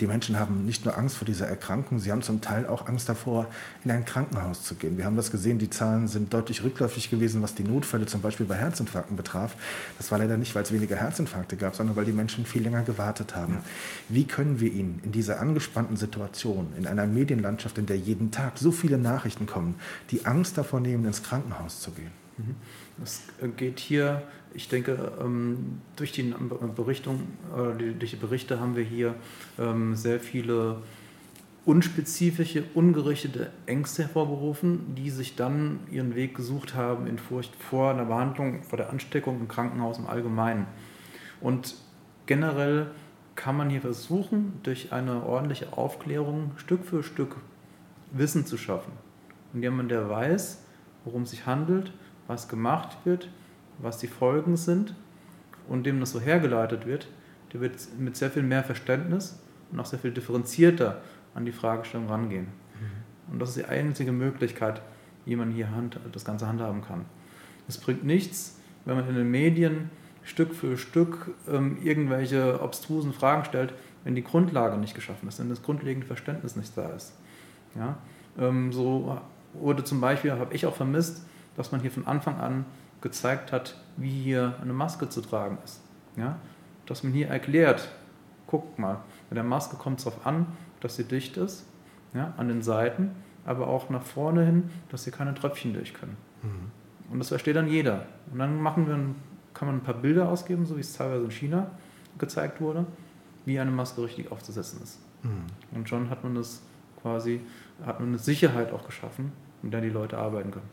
die 0.00 0.07
Menschen 0.07 0.38
haben 0.38 0.64
nicht 0.64 0.85
nur 0.85 0.97
Angst 0.97 1.16
vor 1.16 1.26
dieser 1.26 1.47
Erkrankung, 1.47 1.99
sie 1.99 2.11
haben 2.11 2.23
zum 2.23 2.40
Teil 2.40 2.66
auch 2.66 2.88
Angst 2.88 3.09
davor, 3.09 3.47
in 3.85 3.90
ein 3.90 4.04
Krankenhaus 4.04 4.64
zu 4.64 4.75
gehen. 4.75 4.97
Wir 4.97 5.04
haben 5.04 5.16
das 5.16 5.30
gesehen, 5.30 5.59
die 5.59 5.71
Zahlen 5.71 6.09
sind 6.09 6.33
deutlich 6.33 6.62
rückläufig 6.62 7.11
gewesen, 7.11 7.42
was 7.42 7.54
die 7.54 7.64
Notfälle 7.64 8.07
zum 8.07 8.21
Beispiel 8.21 8.47
bei 8.47 8.57
Herzinfarkten 8.57 9.16
betraf. 9.16 9.54
Das 9.99 10.11
war 10.11 10.19
leider 10.19 10.37
nicht, 10.37 10.54
weil 10.54 10.62
es 10.62 10.73
weniger 10.73 10.97
Herzinfarkte 10.97 11.57
gab, 11.57 11.76
sondern 11.76 11.97
weil 11.97 12.04
die 12.04 12.12
Menschen 12.12 12.47
viel 12.47 12.62
länger 12.62 12.83
gewartet 12.83 13.37
haben. 13.37 13.59
Wie 14.09 14.25
können 14.25 14.61
wir 14.61 14.73
ihnen 14.73 15.00
in 15.04 15.12
dieser 15.12 15.40
angespannten 15.40 15.97
Situation, 15.97 16.73
in 16.78 16.87
einer 16.87 17.07
Medienlandschaft, 17.07 17.78
in 17.78 17.87
der 17.87 17.99
jeden 17.99 18.30
Tag 18.30 18.59
so 18.59 18.73
viele 18.73 18.99
Nachrichten 18.99 19.47
kommen, 19.47 19.75
die 20.11 20.25
Angst 20.25 20.57
davor 20.57 20.80
nehmen, 20.80 21.04
ins 21.04 21.23
Krankenhaus 21.23 21.80
zu 21.80 21.90
gehen? 21.90 22.11
Mhm. 22.38 22.57
Es 23.02 23.23
geht 23.57 23.78
hier 23.78 24.23
ich 24.54 24.69
denke, 24.69 25.12
ähm, 25.21 25.80
durch 25.97 26.12
die 26.12 26.35
Berichtung, 26.75 27.21
durch 27.99 28.11
die 28.11 28.16
Berichte 28.16 28.61
haben 28.61 28.76
wir 28.76 28.85
hier 28.85 29.14
ähm, 29.59 29.95
sehr 29.95 30.21
viele 30.21 30.78
unspezifische, 31.64 32.64
ungerichtete 32.75 33.50
Ängste 33.66 34.02
hervorgerufen, 34.02 34.95
die 34.95 35.11
sich 35.11 35.37
dann 35.37 35.80
ihren 35.90 36.14
Weg 36.14 36.35
gesucht 36.35 36.75
haben 36.75 37.07
in 37.07 37.19
Furcht 37.19 37.54
vor 37.57 37.90
einer 37.90 38.07
Behandlung, 38.07 38.62
vor 38.62 38.76
der 38.78 38.90
Ansteckung 38.90 39.40
im 39.40 39.49
Krankenhaus 39.49 39.99
im 39.99 40.07
Allgemeinen. 40.07 40.66
Und 41.40 41.76
generell 42.26 42.87
kann 43.37 43.57
man 43.57 43.71
hier 43.71 43.80
versuchen, 43.80 44.54
durch 44.62 44.92
eine 44.92 45.25
ordentliche 45.25 45.76
Aufklärung 45.76 46.52
Stück 46.57 46.85
für 46.85 47.02
Stück 47.02 47.37
Wissen 48.12 48.47
zu 48.47 48.57
schaffen. 48.57 48.92
Und 49.52 49.62
jemand, 49.62 49.90
der 49.90 50.09
weiß, 50.09 50.62
worum 51.04 51.23
es 51.23 51.30
sich 51.30 51.47
handelt, 51.47 51.92
was 52.26 52.49
gemacht 52.49 52.99
wird, 53.04 53.28
was 53.83 53.99
die 53.99 54.07
Folgen 54.07 54.57
sind 54.57 54.95
und 55.69 55.85
dem 55.85 56.01
das 56.01 56.13
so 56.13 56.21
hergeleitet 56.21 56.87
wird, 56.87 57.09
der 57.53 57.61
wird 57.61 57.75
mit 57.99 58.17
sehr 58.17 58.31
viel 58.31 58.43
mehr 58.43 58.63
Verständnis 58.63 59.39
und 59.73 59.81
auch 59.81 59.87
sehr 59.87 59.99
viel 59.99 60.13
differenzierter 60.13 61.01
an 61.35 61.45
die 61.45 61.53
Fragestellung 61.53 62.09
rangehen. 62.09 62.47
Mhm. 62.47 63.33
Und 63.33 63.39
das 63.39 63.51
ist 63.51 63.59
die 63.59 63.65
einzige 63.65 64.13
Möglichkeit, 64.13 64.83
wie 65.25 65.37
man 65.37 65.51
hier 65.51 65.71
hand, 65.71 65.99
das 66.13 66.25
Ganze 66.25 66.47
handhaben 66.47 66.83
kann. 66.83 67.05
Es 67.69 67.79
bringt 67.79 68.05
nichts, 68.05 68.59
wenn 68.85 68.97
man 68.97 69.09
in 69.09 69.15
den 69.15 69.31
Medien 69.31 69.91
Stück 70.25 70.55
für 70.55 70.77
Stück 70.77 71.35
ähm, 71.49 71.79
irgendwelche 71.83 72.61
obstrusen 72.63 73.13
Fragen 73.13 73.45
stellt, 73.45 73.73
wenn 74.05 74.15
die 74.15 74.25
Grundlage 74.25 74.77
nicht 74.77 74.95
geschaffen 74.95 75.29
ist, 75.29 75.39
wenn 75.39 75.49
das 75.49 75.63
grundlegende 75.63 76.07
Verständnis 76.07 76.57
nicht 76.57 76.77
da 76.77 76.89
ist. 76.91 77.15
Ja? 77.77 77.99
Ähm, 78.39 78.73
so 78.73 79.21
wurde 79.55 79.85
zum 79.85 80.01
Beispiel, 80.01 80.33
habe 80.33 80.55
ich 80.55 80.67
auch 80.67 80.77
vermisst, 80.77 81.27
dass 81.57 81.73
man 81.73 81.81
hier 81.81 81.91
von 81.91 82.07
Anfang 82.07 82.39
an 82.39 82.65
gezeigt 83.00 83.52
hat, 83.52 83.76
wie 83.97 84.11
hier 84.11 84.54
eine 84.62 84.73
Maske 84.73 85.09
zu 85.09 85.21
tragen 85.21 85.59
ist. 85.64 85.80
Ja? 86.16 86.38
Dass 86.87 87.02
man 87.02 87.12
hier 87.12 87.28
erklärt, 87.28 87.88
guckt 88.47 88.78
mal, 88.78 89.00
bei 89.28 89.35
der 89.35 89.45
Maske 89.45 89.76
kommt 89.76 89.99
es 89.99 90.04
darauf 90.04 90.26
an, 90.26 90.47
dass 90.80 90.97
sie 90.97 91.04
dicht 91.04 91.37
ist, 91.37 91.66
ja, 92.14 92.35
an 92.37 92.49
den 92.49 92.62
Seiten, 92.62 93.12
aber 93.45 93.69
auch 93.69 93.90
nach 93.90 94.02
vorne 94.02 94.45
hin, 94.45 94.71
dass 94.88 95.04
hier 95.04 95.12
keine 95.12 95.35
Tröpfchen 95.35 95.73
durch 95.73 95.95
können. 95.95 96.16
Mhm. 96.42 97.12
Und 97.12 97.19
das 97.19 97.28
versteht 97.28 97.57
dann 97.57 97.69
jeder. 97.69 98.07
Und 98.33 98.38
dann 98.38 98.61
machen 98.61 98.87
wir 98.87 98.99
kann 99.54 99.66
man 99.66 99.76
ein 99.78 99.83
paar 99.83 99.95
Bilder 99.95 100.28
ausgeben, 100.28 100.64
so 100.64 100.76
wie 100.76 100.80
es 100.80 100.92
teilweise 100.92 101.25
in 101.25 101.30
China 101.30 101.71
gezeigt 102.19 102.61
wurde, 102.61 102.87
wie 103.45 103.59
eine 103.59 103.71
Maske 103.71 104.02
richtig 104.02 104.30
aufzusetzen 104.30 104.80
ist. 104.83 105.00
Mhm. 105.23 105.76
Und 105.76 105.88
schon 105.88 106.11
hat 106.11 106.23
man 106.23 106.35
das 106.35 106.62
quasi, 107.02 107.40
hat 107.85 108.00
man 108.00 108.11
eine 108.11 108.19
Sicherheit 108.19 108.73
auch 108.73 108.87
geschaffen, 108.87 109.33
mit 109.62 109.73
der 109.73 109.80
die 109.80 109.88
Leute 109.88 110.19
arbeiten 110.19 110.50
können. 110.50 110.69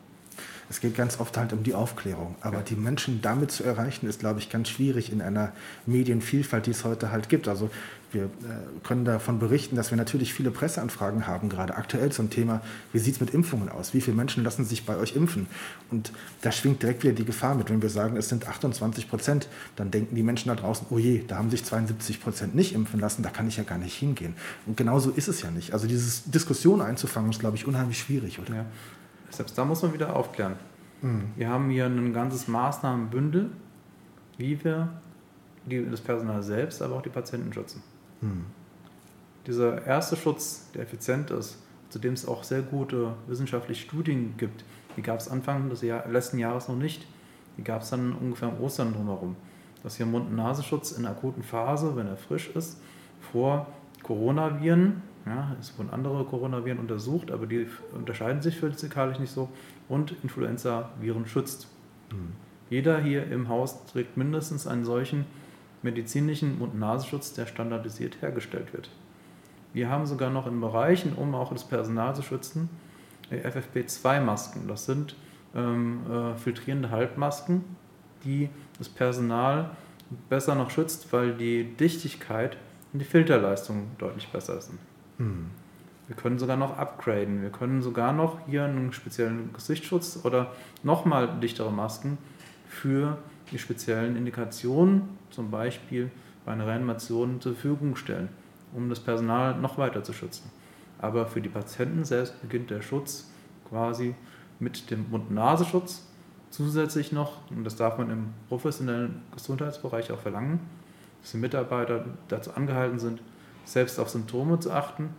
Es 0.70 0.80
geht 0.80 0.94
ganz 0.96 1.18
oft 1.20 1.36
halt 1.36 1.52
um 1.52 1.62
die 1.62 1.74
Aufklärung. 1.74 2.34
Aber 2.40 2.60
die 2.60 2.76
Menschen 2.76 3.22
damit 3.22 3.50
zu 3.50 3.64
erreichen, 3.64 4.06
ist, 4.06 4.20
glaube 4.20 4.40
ich, 4.40 4.50
ganz 4.50 4.68
schwierig 4.68 5.10
in 5.12 5.22
einer 5.22 5.52
Medienvielfalt, 5.86 6.66
die 6.66 6.72
es 6.72 6.84
heute 6.84 7.10
halt 7.10 7.28
gibt. 7.28 7.48
Also 7.48 7.70
wir 8.12 8.24
äh, 8.24 8.28
können 8.84 9.04
davon 9.04 9.38
berichten, 9.38 9.76
dass 9.76 9.90
wir 9.90 9.98
natürlich 9.98 10.32
viele 10.32 10.50
Presseanfragen 10.50 11.26
haben, 11.26 11.48
gerade 11.48 11.76
aktuell 11.76 12.10
zum 12.10 12.30
Thema, 12.30 12.62
wie 12.92 12.98
sieht 12.98 13.14
es 13.14 13.20
mit 13.20 13.34
Impfungen 13.34 13.68
aus? 13.68 13.92
Wie 13.92 14.00
viele 14.00 14.16
Menschen 14.16 14.44
lassen 14.44 14.64
sich 14.64 14.86
bei 14.86 14.96
euch 14.96 15.14
impfen? 15.14 15.46
Und 15.90 16.12
da 16.40 16.50
schwingt 16.50 16.82
direkt 16.82 17.02
wieder 17.02 17.12
die 17.12 17.26
Gefahr 17.26 17.54
mit. 17.54 17.68
Wenn 17.68 17.82
wir 17.82 17.90
sagen, 17.90 18.16
es 18.16 18.28
sind 18.28 18.48
28 18.48 19.10
Prozent, 19.10 19.48
dann 19.76 19.90
denken 19.90 20.14
die 20.14 20.22
Menschen 20.22 20.48
da 20.48 20.54
draußen, 20.54 20.86
oh 20.90 20.98
je, 20.98 21.22
da 21.26 21.36
haben 21.36 21.50
sich 21.50 21.64
72 21.64 22.22
Prozent 22.22 22.54
nicht 22.54 22.74
impfen 22.74 22.98
lassen, 22.98 23.22
da 23.22 23.30
kann 23.30 23.46
ich 23.46 23.58
ja 23.58 23.62
gar 23.62 23.78
nicht 23.78 23.94
hingehen. 23.94 24.34
Und 24.66 24.76
genauso 24.76 25.10
ist 25.10 25.28
es 25.28 25.42
ja 25.42 25.50
nicht. 25.50 25.72
Also 25.72 25.86
diese 25.86 26.30
Diskussion 26.30 26.80
einzufangen, 26.80 27.30
ist, 27.30 27.40
glaube 27.40 27.56
ich, 27.56 27.66
unheimlich 27.66 27.98
schwierig. 27.98 28.38
Oder? 28.38 28.54
Ja. 28.54 28.66
Selbst 29.30 29.56
da 29.56 29.64
muss 29.64 29.82
man 29.82 29.92
wieder 29.92 30.14
aufklären. 30.16 30.56
Mhm. 31.02 31.32
Wir 31.36 31.48
haben 31.48 31.70
hier 31.70 31.86
ein 31.86 32.12
ganzes 32.12 32.48
Maßnahmenbündel, 32.48 33.50
wie 34.36 34.62
wir 34.64 34.88
die, 35.66 35.88
das 35.88 36.00
Personal 36.00 36.42
selbst, 36.42 36.82
aber 36.82 36.96
auch 36.96 37.02
die 37.02 37.10
Patienten 37.10 37.52
schützen. 37.52 37.82
Mhm. 38.20 38.46
Dieser 39.46 39.86
erste 39.86 40.16
Schutz, 40.16 40.70
der 40.74 40.82
effizient 40.82 41.30
ist, 41.30 41.58
zu 41.88 41.98
dem 41.98 42.12
es 42.12 42.26
auch 42.26 42.44
sehr 42.44 42.62
gute 42.62 43.14
wissenschaftliche 43.26 43.82
Studien 43.82 44.34
gibt, 44.36 44.64
die 44.96 45.02
gab 45.02 45.20
es 45.20 45.28
Anfang 45.28 45.70
des 45.70 45.82
Jahr, 45.82 46.08
letzten 46.08 46.38
Jahres 46.38 46.68
noch 46.68 46.76
nicht. 46.76 47.06
Die 47.56 47.62
gab 47.62 47.82
es 47.82 47.90
dann 47.90 48.14
ungefähr 48.14 48.48
um 48.48 48.60
Ostern 48.60 48.92
drumherum. 48.92 49.36
Dass 49.82 49.96
hier 49.96 50.06
Mund-Nasenschutz 50.06 50.92
in 50.92 51.04
der 51.04 51.12
akuten 51.12 51.44
Phase, 51.44 51.94
wenn 51.94 52.08
er 52.08 52.16
frisch 52.16 52.50
ist, 52.50 52.80
vor 53.32 53.68
Coronaviren 54.08 55.02
ja, 55.28 55.54
es 55.60 55.76
wurden 55.78 55.90
andere 55.90 56.24
Coronaviren 56.24 56.78
untersucht, 56.78 57.30
aber 57.30 57.46
die 57.46 57.66
unterscheiden 57.94 58.40
sich 58.40 58.56
physikalisch 58.56 59.18
nicht 59.18 59.32
so. 59.32 59.48
Und 59.88 60.14
Influenza-Viren 60.22 61.26
schützt. 61.26 61.68
Mhm. 62.10 62.32
Jeder 62.70 63.00
hier 63.00 63.30
im 63.30 63.48
Haus 63.48 63.84
trägt 63.86 64.16
mindestens 64.16 64.66
einen 64.66 64.84
solchen 64.84 65.26
medizinischen 65.82 66.58
Mund-Nasenschutz, 66.58 67.34
der 67.34 67.46
standardisiert 67.46 68.20
hergestellt 68.20 68.72
wird. 68.72 68.90
Wir 69.72 69.90
haben 69.90 70.06
sogar 70.06 70.30
noch 70.30 70.46
in 70.46 70.60
Bereichen, 70.60 71.12
um 71.12 71.34
auch 71.34 71.52
das 71.52 71.64
Personal 71.64 72.14
zu 72.16 72.22
schützen, 72.22 72.68
FFP2-Masken. 73.30 74.66
Das 74.66 74.86
sind 74.86 75.14
ähm, 75.54 76.00
äh, 76.10 76.36
filtrierende 76.36 76.90
Halbmasken, 76.90 77.64
die 78.24 78.48
das 78.78 78.88
Personal 78.88 79.70
besser 80.28 80.54
noch 80.54 80.70
schützt, 80.70 81.12
weil 81.12 81.34
die 81.34 81.64
Dichtigkeit 81.64 82.56
und 82.98 83.02
die 83.04 83.10
Filterleistung 83.10 83.92
deutlich 83.98 84.26
besser 84.26 84.60
sind. 84.60 84.80
Wir 86.08 86.16
können 86.16 86.36
sogar 86.36 86.56
noch 86.56 86.76
upgraden. 86.76 87.42
Wir 87.42 87.50
können 87.50 87.80
sogar 87.80 88.12
noch 88.12 88.40
hier 88.48 88.64
einen 88.64 88.92
speziellen 88.92 89.52
Gesichtsschutz 89.52 90.18
oder 90.24 90.50
nochmal 90.82 91.38
dichtere 91.40 91.70
Masken 91.70 92.18
für 92.68 93.18
die 93.52 93.58
speziellen 93.60 94.16
Indikationen, 94.16 95.02
zum 95.30 95.52
Beispiel 95.52 96.10
bei 96.44 96.50
einer 96.50 96.66
Reanimation, 96.66 97.40
zur 97.40 97.52
Verfügung 97.52 97.94
stellen, 97.94 98.30
um 98.72 98.88
das 98.88 98.98
Personal 98.98 99.56
noch 99.56 99.78
weiter 99.78 100.02
zu 100.02 100.12
schützen. 100.12 100.50
Aber 100.98 101.26
für 101.26 101.40
die 101.40 101.48
Patienten 101.48 102.04
selbst 102.04 102.40
beginnt 102.42 102.70
der 102.70 102.82
Schutz 102.82 103.30
quasi 103.68 104.16
mit 104.58 104.90
dem 104.90 105.08
Mund-Nasenschutz. 105.08 106.04
Zusätzlich 106.50 107.12
noch, 107.12 107.48
und 107.50 107.62
das 107.62 107.76
darf 107.76 107.96
man 107.96 108.10
im 108.10 108.24
professionellen 108.48 109.22
Gesundheitsbereich 109.32 110.10
auch 110.10 110.18
verlangen, 110.18 110.58
dass 111.22 111.32
die 111.32 111.38
Mitarbeiter 111.38 112.04
dazu 112.28 112.52
angehalten 112.52 112.98
sind, 112.98 113.20
selbst 113.64 113.98
auf 113.98 114.08
Symptome 114.08 114.60
zu 114.60 114.72
achten. 114.72 115.10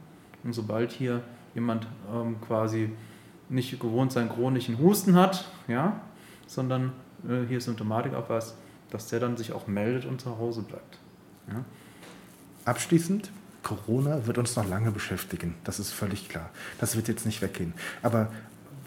Und 0.44 0.54
sobald 0.54 0.92
hier 0.92 1.22
jemand 1.54 1.88
ähm, 2.14 2.38
quasi 2.42 2.92
nicht 3.50 3.80
gewohnt 3.80 4.12
seinen 4.12 4.30
chronischen 4.30 4.80
Husten 4.80 5.16
hat, 5.16 5.50
ja, 5.68 6.00
sondern 6.48 6.94
äh, 7.28 7.46
hier 7.48 7.62
Symptomatik 7.62 8.14
aufweist, 8.14 8.56
dass 8.92 9.08
der 9.08 9.20
dann 9.20 9.38
sich 9.38 9.54
auch 9.54 9.68
meldet 9.68 10.06
und 10.06 10.22
zu 10.22 10.38
Hause 10.38 10.62
bleibt. 10.62 10.98
Ja. 11.48 11.64
Abschließend, 12.66 13.32
Corona 13.64 14.26
wird 14.26 14.38
uns 14.38 14.56
noch 14.56 14.68
lange 14.68 14.92
beschäftigen, 14.92 15.56
das 15.64 15.80
ist 15.80 15.92
völlig 15.92 16.30
klar. 16.30 16.50
Das 16.80 16.96
wird 16.96 17.08
jetzt 17.08 17.26
nicht 17.26 17.42
weggehen. 17.42 17.74
Aber 18.02 18.32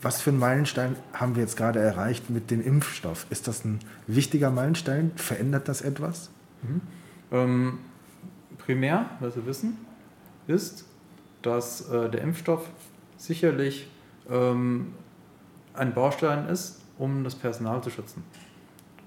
was 0.01 0.21
für 0.21 0.31
einen 0.31 0.39
Meilenstein 0.39 0.97
haben 1.13 1.37
wir 1.37 1.43
jetzt 1.43 1.57
gerade 1.57 1.79
erreicht 1.79 2.31
mit 2.31 2.51
dem 2.51 2.61
Impfstoff? 2.61 3.27
Ist 3.31 3.47
das 3.47 3.65
ein 3.65 3.79
wichtiger 4.07 4.51
Meilenstein? 4.51 5.13
Verändert 5.17 5.69
das 5.69 5.83
etwas? 5.83 6.31
Mhm. 6.63 6.81
Ähm, 7.33 7.79
primär, 8.59 9.07
was 9.21 9.35
wir 9.37 9.47
wissen, 9.47 9.79
ist, 10.47 10.87
dass 11.41 11.89
äh, 11.89 12.11
der 12.11 12.21
Impfstoff 12.21 12.69
sicherlich 13.17 13.89
ähm, 14.31 14.95
ein 15.75 15.95
Baustein 15.95 16.49
ist, 16.49 16.83
um 16.99 17.25
das 17.25 17.35
Personal 17.35 17.83
zu 17.83 17.91
schützen. 17.91 18.23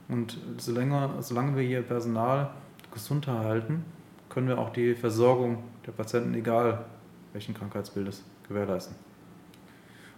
Und 0.08 0.38
solange, 0.58 1.22
solange 1.22 1.56
wir 1.56 1.64
hier 1.64 1.82
Personal 1.82 2.52
gesund 2.92 3.28
erhalten, 3.28 3.86
können 4.30 4.48
wir 4.48 4.58
auch 4.58 4.72
die 4.72 4.96
Versorgung 4.96 5.64
der 5.86 5.92
Patienten, 5.92 6.34
egal 6.34 6.86
welchen 7.34 7.54
Krankheitsbildes, 7.54 8.24
gewährleisten. 8.48 8.96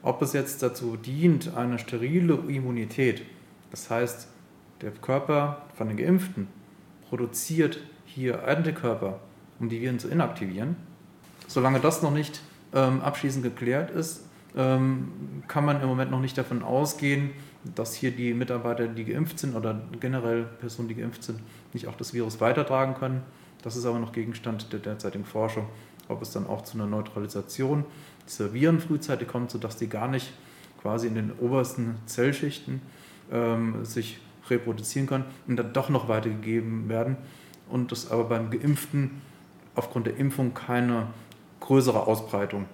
Ob 0.01 0.21
es 0.21 0.33
jetzt 0.33 0.63
dazu 0.63 0.95
dient, 0.95 1.55
eine 1.55 1.79
sterile 1.79 2.35
Immunität, 2.47 3.23
das 3.71 3.89
heißt, 3.89 4.29
der 4.81 4.91
Körper 4.91 5.63
von 5.75 5.87
den 5.87 5.97
Geimpften 5.97 6.47
produziert 7.09 7.79
hier 8.17 8.47
Antikörper, 8.47 9.19
um 9.59 9.69
die 9.69 9.79
Viren 9.79 9.99
zu 9.99 10.07
inaktivieren. 10.07 10.75
Solange 11.47 11.79
das 11.79 12.01
noch 12.01 12.11
nicht 12.11 12.41
ähm, 12.73 13.01
abschließend 13.01 13.43
geklärt 13.43 13.91
ist, 13.91 14.25
ähm, 14.55 15.43
kann 15.47 15.63
man 15.63 15.81
im 15.81 15.87
Moment 15.87 16.09
noch 16.09 16.19
nicht 16.19 16.35
davon 16.35 16.63
ausgehen, 16.63 17.29
dass 17.75 17.93
hier 17.93 18.09
die 18.11 18.33
Mitarbeiter, 18.33 18.87
die 18.87 19.05
geimpft 19.05 19.37
sind 19.37 19.55
oder 19.55 19.79
generell 19.99 20.45
Personen, 20.59 20.87
die 20.87 20.95
geimpft 20.95 21.23
sind, 21.23 21.39
nicht 21.73 21.87
auch 21.87 21.95
das 21.95 22.13
Virus 22.13 22.41
weitertragen 22.41 22.95
können. 22.95 23.21
Das 23.61 23.75
ist 23.75 23.85
aber 23.85 23.99
noch 23.99 24.13
Gegenstand 24.13 24.73
der 24.73 24.79
derzeitigen 24.79 25.25
Forschung, 25.25 25.67
ob 26.07 26.21
es 26.23 26.31
dann 26.31 26.47
auch 26.47 26.63
zu 26.63 26.75
einer 26.75 26.87
Neutralisation 26.87 27.85
dieser 28.27 28.51
Viren 28.51 28.79
frühzeitig 28.79 29.27
kommt, 29.27 29.51
sodass 29.51 29.77
die 29.77 29.89
gar 29.89 30.07
nicht 30.07 30.33
quasi 30.81 31.05
in 31.05 31.15
den 31.15 31.33
obersten 31.39 31.97
Zellschichten 32.07 32.81
ähm, 33.31 33.85
sich 33.85 34.19
reproduzieren 34.49 35.07
können 35.07 35.25
und 35.47 35.57
dann 35.57 35.73
doch 35.73 35.89
noch 35.89 36.07
weitergegeben 36.07 36.89
werden 36.89 37.17
und 37.69 37.91
es 37.91 38.09
aber 38.11 38.25
beim 38.25 38.49
Geimpften 38.49 39.21
aufgrund 39.75 40.07
der 40.07 40.17
Impfung 40.17 40.53
keine 40.53 41.07
größere 41.59 42.07
Ausbreitung 42.07 42.65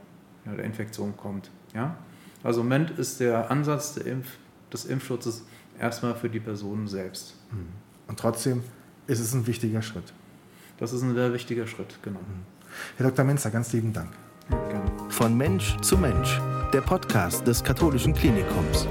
ja, 0.45 0.53
der 0.53 0.65
Infektion 0.65 1.15
kommt. 1.17 1.49
Ja? 1.73 1.95
Also 2.43 2.61
im 2.61 2.67
Moment 2.67 2.91
ist 2.91 3.19
der 3.19 3.49
Ansatz 3.49 3.95
der 3.95 4.05
Impf 4.05 4.27
des 4.71 4.85
Impfschutzes 4.85 5.45
erstmal 5.79 6.15
für 6.15 6.29
die 6.29 6.39
Person 6.39 6.87
selbst. 6.87 7.35
Mhm. 7.51 7.67
Und 8.07 8.19
trotzdem 8.19 8.63
ist 9.07 9.19
es 9.19 9.33
ein 9.33 9.47
wichtiger 9.47 9.81
Schritt. 9.81 10.13
Das 10.77 10.93
ist 10.93 11.03
ein 11.03 11.13
sehr 11.13 11.33
wichtiger 11.33 11.67
Schritt, 11.67 11.99
genau. 12.01 12.19
Mhm. 12.19 12.45
Herr 12.97 13.09
Dr. 13.09 13.23
Menzer, 13.23 13.51
ganz 13.51 13.71
lieben 13.73 13.93
Dank. 13.93 14.09
Ja, 14.49 14.57
gerne. 14.67 14.91
Von 15.09 15.37
Mensch 15.37 15.77
zu 15.81 15.97
Mensch, 15.97 16.41
der 16.73 16.81
Podcast 16.81 17.45
des 17.47 17.63
Katholischen 17.63 18.13
Klinikums. 18.13 18.87